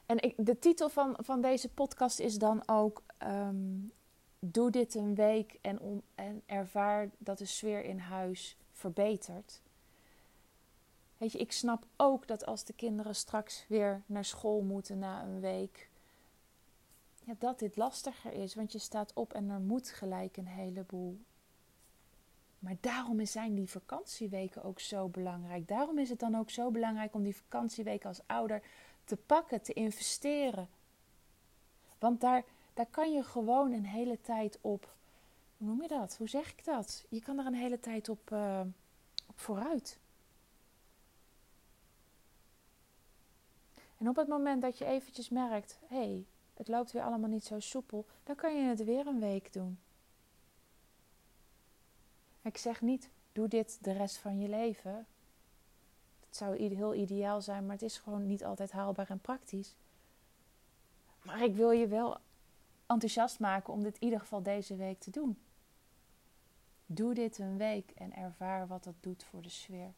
En 0.06 0.34
de 0.36 0.58
titel 0.58 0.88
van, 0.88 1.16
van 1.18 1.40
deze 1.40 1.68
podcast 1.68 2.18
is 2.18 2.38
dan 2.38 2.62
ook: 2.68 3.02
ehm, 3.18 3.78
Doe 4.38 4.70
dit 4.70 4.94
een 4.94 5.14
week 5.14 5.58
en, 5.60 6.02
en 6.14 6.42
ervaar 6.46 7.10
dat 7.18 7.38
de 7.38 7.44
sfeer 7.44 7.84
in 7.84 7.98
huis 7.98 8.56
verbetert. 8.72 9.62
Weet 11.18 11.32
je, 11.32 11.38
ik 11.38 11.52
snap 11.52 11.86
ook 11.96 12.26
dat 12.26 12.46
als 12.46 12.64
de 12.64 12.72
kinderen 12.72 13.14
straks 13.14 13.64
weer 13.68 14.02
naar 14.06 14.24
school 14.24 14.62
moeten 14.62 14.98
na 14.98 15.22
een 15.22 15.40
week, 15.40 15.88
ja, 17.24 17.34
dat 17.38 17.58
dit 17.58 17.76
lastiger 17.76 18.32
is. 18.32 18.54
Want 18.54 18.72
je 18.72 18.78
staat 18.78 19.12
op 19.14 19.32
en 19.32 19.50
er 19.50 19.60
moet 19.60 19.88
gelijk 19.88 20.36
een 20.36 20.46
heleboel. 20.46 21.20
Maar 22.58 22.76
daarom 22.80 23.26
zijn 23.26 23.54
die 23.54 23.70
vakantieweken 23.70 24.62
ook 24.62 24.80
zo 24.80 25.08
belangrijk. 25.08 25.68
Daarom 25.68 25.98
is 25.98 26.08
het 26.08 26.18
dan 26.18 26.34
ook 26.34 26.50
zo 26.50 26.70
belangrijk 26.70 27.14
om 27.14 27.22
die 27.22 27.36
vakantieweken 27.36 28.08
als 28.08 28.20
ouder 28.26 28.62
te 29.04 29.16
pakken, 29.16 29.62
te 29.62 29.72
investeren. 29.72 30.68
Want 31.98 32.20
daar, 32.20 32.44
daar 32.74 32.86
kan 32.86 33.12
je 33.12 33.22
gewoon 33.22 33.72
een 33.72 33.86
hele 33.86 34.20
tijd 34.20 34.58
op. 34.60 34.94
Hoe 35.56 35.66
noem 35.66 35.82
je 35.82 35.88
dat? 35.88 36.16
Hoe 36.16 36.28
zeg 36.28 36.50
ik 36.50 36.64
dat? 36.64 37.04
Je 37.08 37.20
kan 37.20 37.38
er 37.38 37.46
een 37.46 37.54
hele 37.54 37.80
tijd 37.80 38.08
op, 38.08 38.30
uh, 38.32 38.60
op 39.26 39.38
vooruit. 39.38 39.98
En 43.98 44.08
op 44.08 44.16
het 44.16 44.28
moment 44.28 44.62
dat 44.62 44.78
je 44.78 44.84
eventjes 44.84 45.28
merkt, 45.28 45.78
hé, 45.86 45.96
hey, 45.96 46.26
het 46.54 46.68
loopt 46.68 46.92
weer 46.92 47.02
allemaal 47.02 47.30
niet 47.30 47.44
zo 47.44 47.60
soepel, 47.60 48.06
dan 48.24 48.36
kan 48.36 48.56
je 48.56 48.62
het 48.62 48.84
weer 48.84 49.06
een 49.06 49.20
week 49.20 49.52
doen. 49.52 49.78
Ik 52.42 52.56
zeg 52.56 52.80
niet, 52.80 53.08
doe 53.32 53.48
dit 53.48 53.78
de 53.80 53.92
rest 53.92 54.16
van 54.16 54.38
je 54.38 54.48
leven. 54.48 55.06
Het 56.34 56.42
zou 56.42 56.74
heel 56.74 56.94
ideaal 56.94 57.40
zijn, 57.40 57.64
maar 57.64 57.72
het 57.72 57.82
is 57.82 57.98
gewoon 57.98 58.26
niet 58.26 58.44
altijd 58.44 58.72
haalbaar 58.72 59.10
en 59.10 59.20
praktisch. 59.20 59.74
Maar 61.22 61.42
ik 61.42 61.54
wil 61.54 61.70
je 61.70 61.86
wel 61.86 62.18
enthousiast 62.86 63.38
maken 63.38 63.72
om 63.72 63.82
dit 63.82 63.94
in 63.94 64.02
ieder 64.02 64.20
geval 64.20 64.42
deze 64.42 64.76
week 64.76 65.00
te 65.00 65.10
doen. 65.10 65.38
Doe 66.86 67.14
dit 67.14 67.38
een 67.38 67.56
week 67.56 67.90
en 67.90 68.16
ervaar 68.16 68.66
wat 68.66 68.84
dat 68.84 68.94
doet 69.00 69.24
voor 69.24 69.42
de 69.42 69.48
sfeer. 69.48 69.92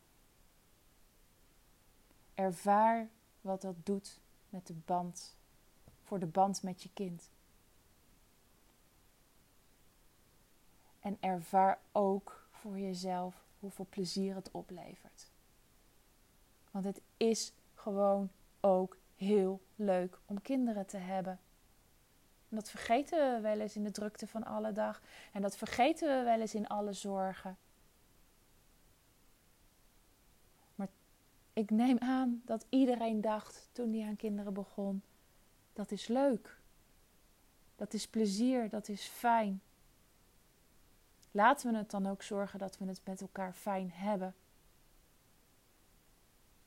Ervaar 2.34 3.08
wat 3.40 3.60
dat 3.60 3.76
doet 3.82 4.20
met 4.48 4.66
de 4.66 4.74
band, 4.84 5.36
voor 6.02 6.18
de 6.18 6.26
band 6.26 6.62
met 6.62 6.82
je 6.82 6.90
kind. 6.92 7.30
En 11.00 11.16
ervaar 11.20 11.78
ook 11.92 12.48
voor 12.50 12.78
jezelf 12.78 13.44
hoeveel 13.60 13.86
plezier 13.90 14.34
het 14.34 14.50
oplevert. 14.50 15.34
Want 16.76 16.88
het 16.88 17.02
is 17.16 17.52
gewoon 17.74 18.30
ook 18.60 18.96
heel 19.14 19.62
leuk 19.76 20.18
om 20.26 20.42
kinderen 20.42 20.86
te 20.86 20.96
hebben. 20.96 21.40
En 22.48 22.56
dat 22.56 22.70
vergeten 22.70 23.34
we 23.34 23.40
wel 23.40 23.60
eens 23.60 23.76
in 23.76 23.84
de 23.84 23.90
drukte 23.90 24.26
van 24.26 24.44
alle 24.44 24.72
dag. 24.72 25.02
En 25.32 25.42
dat 25.42 25.56
vergeten 25.56 26.18
we 26.18 26.24
wel 26.24 26.40
eens 26.40 26.54
in 26.54 26.66
alle 26.66 26.92
zorgen. 26.92 27.56
Maar 30.74 30.88
ik 31.52 31.70
neem 31.70 31.98
aan 31.98 32.42
dat 32.44 32.66
iedereen 32.68 33.20
dacht 33.20 33.68
toen 33.72 33.92
hij 33.92 34.08
aan 34.08 34.16
kinderen 34.16 34.52
begon: 34.52 35.02
dat 35.72 35.90
is 35.90 36.06
leuk. 36.06 36.60
Dat 37.76 37.92
is 37.92 38.08
plezier, 38.08 38.68
dat 38.68 38.88
is 38.88 39.06
fijn. 39.06 39.62
Laten 41.30 41.70
we 41.72 41.78
het 41.78 41.90
dan 41.90 42.06
ook 42.06 42.22
zorgen 42.22 42.58
dat 42.58 42.78
we 42.78 42.84
het 42.84 43.00
met 43.04 43.20
elkaar 43.20 43.52
fijn 43.52 43.90
hebben 43.92 44.34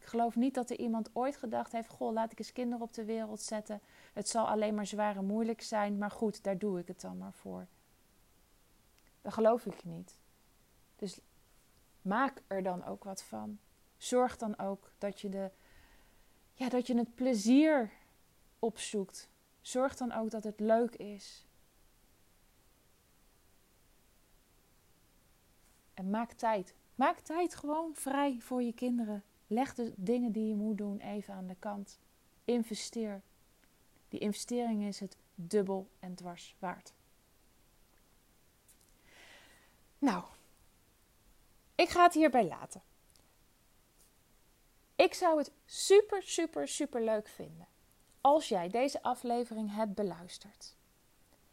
geloof 0.09 0.35
niet 0.35 0.53
dat 0.53 0.69
er 0.69 0.79
iemand 0.79 1.09
ooit 1.13 1.37
gedacht 1.37 1.71
heeft: 1.71 1.89
Goh, 1.89 2.13
laat 2.13 2.31
ik 2.31 2.39
eens 2.39 2.51
kinderen 2.51 2.83
op 2.83 2.93
de 2.93 3.05
wereld 3.05 3.41
zetten. 3.41 3.81
Het 4.13 4.29
zal 4.29 4.47
alleen 4.47 4.75
maar 4.75 4.87
zwaar 4.87 5.15
en 5.15 5.25
moeilijk 5.25 5.61
zijn, 5.61 5.97
maar 5.97 6.11
goed, 6.11 6.43
daar 6.43 6.57
doe 6.57 6.79
ik 6.79 6.87
het 6.87 7.01
dan 7.01 7.17
maar 7.17 7.33
voor. 7.33 7.67
Dat 9.21 9.33
geloof 9.33 9.65
ik 9.65 9.83
niet. 9.83 10.19
Dus 10.95 11.19
maak 12.01 12.41
er 12.47 12.63
dan 12.63 12.85
ook 12.85 13.03
wat 13.03 13.23
van. 13.23 13.59
Zorg 13.97 14.37
dan 14.37 14.57
ook 14.57 14.91
dat 14.97 15.21
je, 15.21 15.29
de, 15.29 15.51
ja, 16.53 16.69
dat 16.69 16.87
je 16.87 16.97
het 16.97 17.15
plezier 17.15 17.91
opzoekt. 18.59 19.29
Zorg 19.61 19.95
dan 19.95 20.11
ook 20.11 20.29
dat 20.29 20.43
het 20.43 20.59
leuk 20.59 20.95
is. 20.95 21.45
En 25.93 26.09
maak 26.09 26.31
tijd. 26.31 26.75
Maak 26.95 27.19
tijd 27.19 27.55
gewoon 27.55 27.95
vrij 27.95 28.37
voor 28.39 28.63
je 28.63 28.73
kinderen. 28.73 29.23
Leg 29.49 29.73
de 29.73 29.93
dingen 29.95 30.31
die 30.31 30.47
je 30.47 30.55
moet 30.55 30.77
doen 30.77 30.99
even 30.99 31.33
aan 31.33 31.47
de 31.47 31.55
kant. 31.59 31.99
Investeer. 32.45 33.21
Die 34.09 34.19
investering 34.19 34.83
is 34.83 34.99
het 34.99 35.17
dubbel 35.35 35.89
en 35.99 36.15
dwars 36.15 36.55
waard. 36.59 36.93
Nou, 39.97 40.23
ik 41.75 41.89
ga 41.89 42.03
het 42.03 42.13
hierbij 42.13 42.47
laten. 42.47 42.81
Ik 44.95 45.13
zou 45.13 45.37
het 45.37 45.51
super, 45.65 46.23
super, 46.23 46.67
super 46.67 47.03
leuk 47.03 47.27
vinden 47.27 47.67
als 48.21 48.47
jij 48.47 48.69
deze 48.69 49.01
aflevering 49.01 49.75
hebt 49.75 49.93
beluisterd 49.93 50.75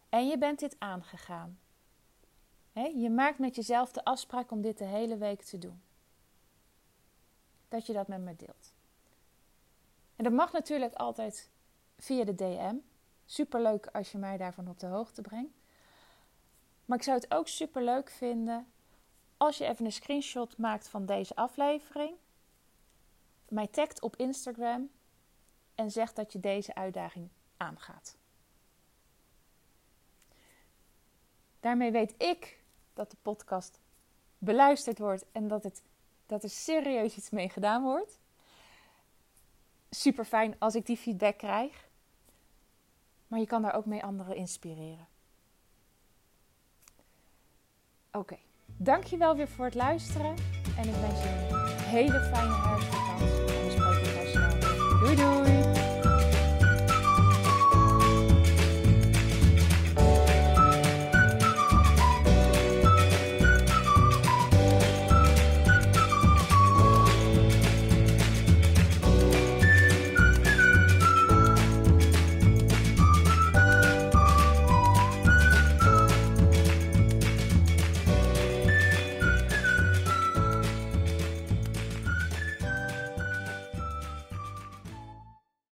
en 0.09 0.27
je 0.29 0.39
bent 0.39 0.59
dit 0.59 0.77
aangegaan, 0.79 1.59
je 2.73 3.11
maakt 3.11 3.39
met 3.39 3.55
jezelf 3.55 3.93
de 3.93 4.05
afspraak 4.05 4.51
om 4.51 4.61
dit 4.61 4.79
de 4.79 4.85
hele 4.85 5.17
week 5.17 5.43
te 5.43 5.59
doen, 5.59 5.83
dat 7.69 7.87
je 7.87 7.93
dat 7.93 8.09
met 8.09 8.21
me 8.21 8.37
deelt. 8.37 8.73
En 10.17 10.25
dat 10.25 10.33
mag 10.33 10.53
natuurlijk 10.53 10.95
altijd 10.95 11.51
via 11.99 12.25
de 12.25 12.35
DM. 12.35 12.75
Superleuk 13.25 13.87
als 13.87 14.13
je 14.13 14.19
mij 14.19 14.37
daarvan 14.37 14.69
op 14.69 14.79
de 14.79 14.87
hoogte 14.87 15.23
brengt. 15.23 15.55
Maar 16.85 16.99
ik 16.99 17.05
zou 17.05 17.17
het 17.17 17.35
ook 17.35 17.49
superleuk 17.49 18.11
vinden 18.11 18.67
als 19.37 19.59
je 19.59 19.67
even 19.67 19.85
een 19.85 19.93
screenshot 19.93 20.59
maakt 20.59 20.89
van 20.89 21.07
deze 21.07 21.35
aflevering, 21.35 22.17
mij 23.49 23.67
tagt 23.67 24.03
op 24.03 24.17
Instagram 24.17 24.91
en 25.75 25.91
zegt 25.91 26.17
dat 26.17 26.33
je 26.33 26.41
deze 26.41 26.75
uitdaging 26.75 27.29
aangaat. 27.57 28.17
Daarmee 31.61 31.91
weet 31.91 32.15
ik 32.23 32.63
dat 32.95 33.11
de 33.11 33.17
podcast 33.23 33.81
beluisterd 34.39 34.99
wordt 34.99 35.25
en 35.33 35.49
dat, 35.49 35.63
het, 35.63 35.83
dat 36.27 36.43
er 36.43 36.51
serieus 36.51 37.17
iets 37.17 37.31
mee 37.31 37.49
gedaan 37.49 37.83
wordt. 37.83 38.19
Super 39.91 40.25
fijn 40.25 40.55
als 40.59 40.75
ik 40.75 40.87
die 40.87 40.97
feedback 40.97 41.39
krijg. 41.39 41.89
Maar 43.27 43.41
je 43.41 43.47
kan 43.47 43.63
daar 43.63 43.75
ook 43.75 43.87
mee 43.87 44.03
anderen 44.03 44.37
inspireren. 44.37 45.07
Oké, 48.09 48.19
okay. 48.19 48.41
dankjewel 48.77 49.37
weer 49.37 49.49
voor 49.49 49.65
het 49.65 49.75
luisteren. 49.75 50.35
En 50.77 50.89
ik 50.89 50.95
wens 50.95 51.23
je 51.23 51.29
een 51.29 51.79
hele 51.79 52.21
fijne 52.21 52.55
herfstvakantie. 52.55 53.55
En 53.55 53.65
we 53.65 53.71
spreken 53.71 54.07
elkaar 54.07 54.27
snel. 54.27 54.99
Doei 55.01 55.17
doei! 55.17 55.76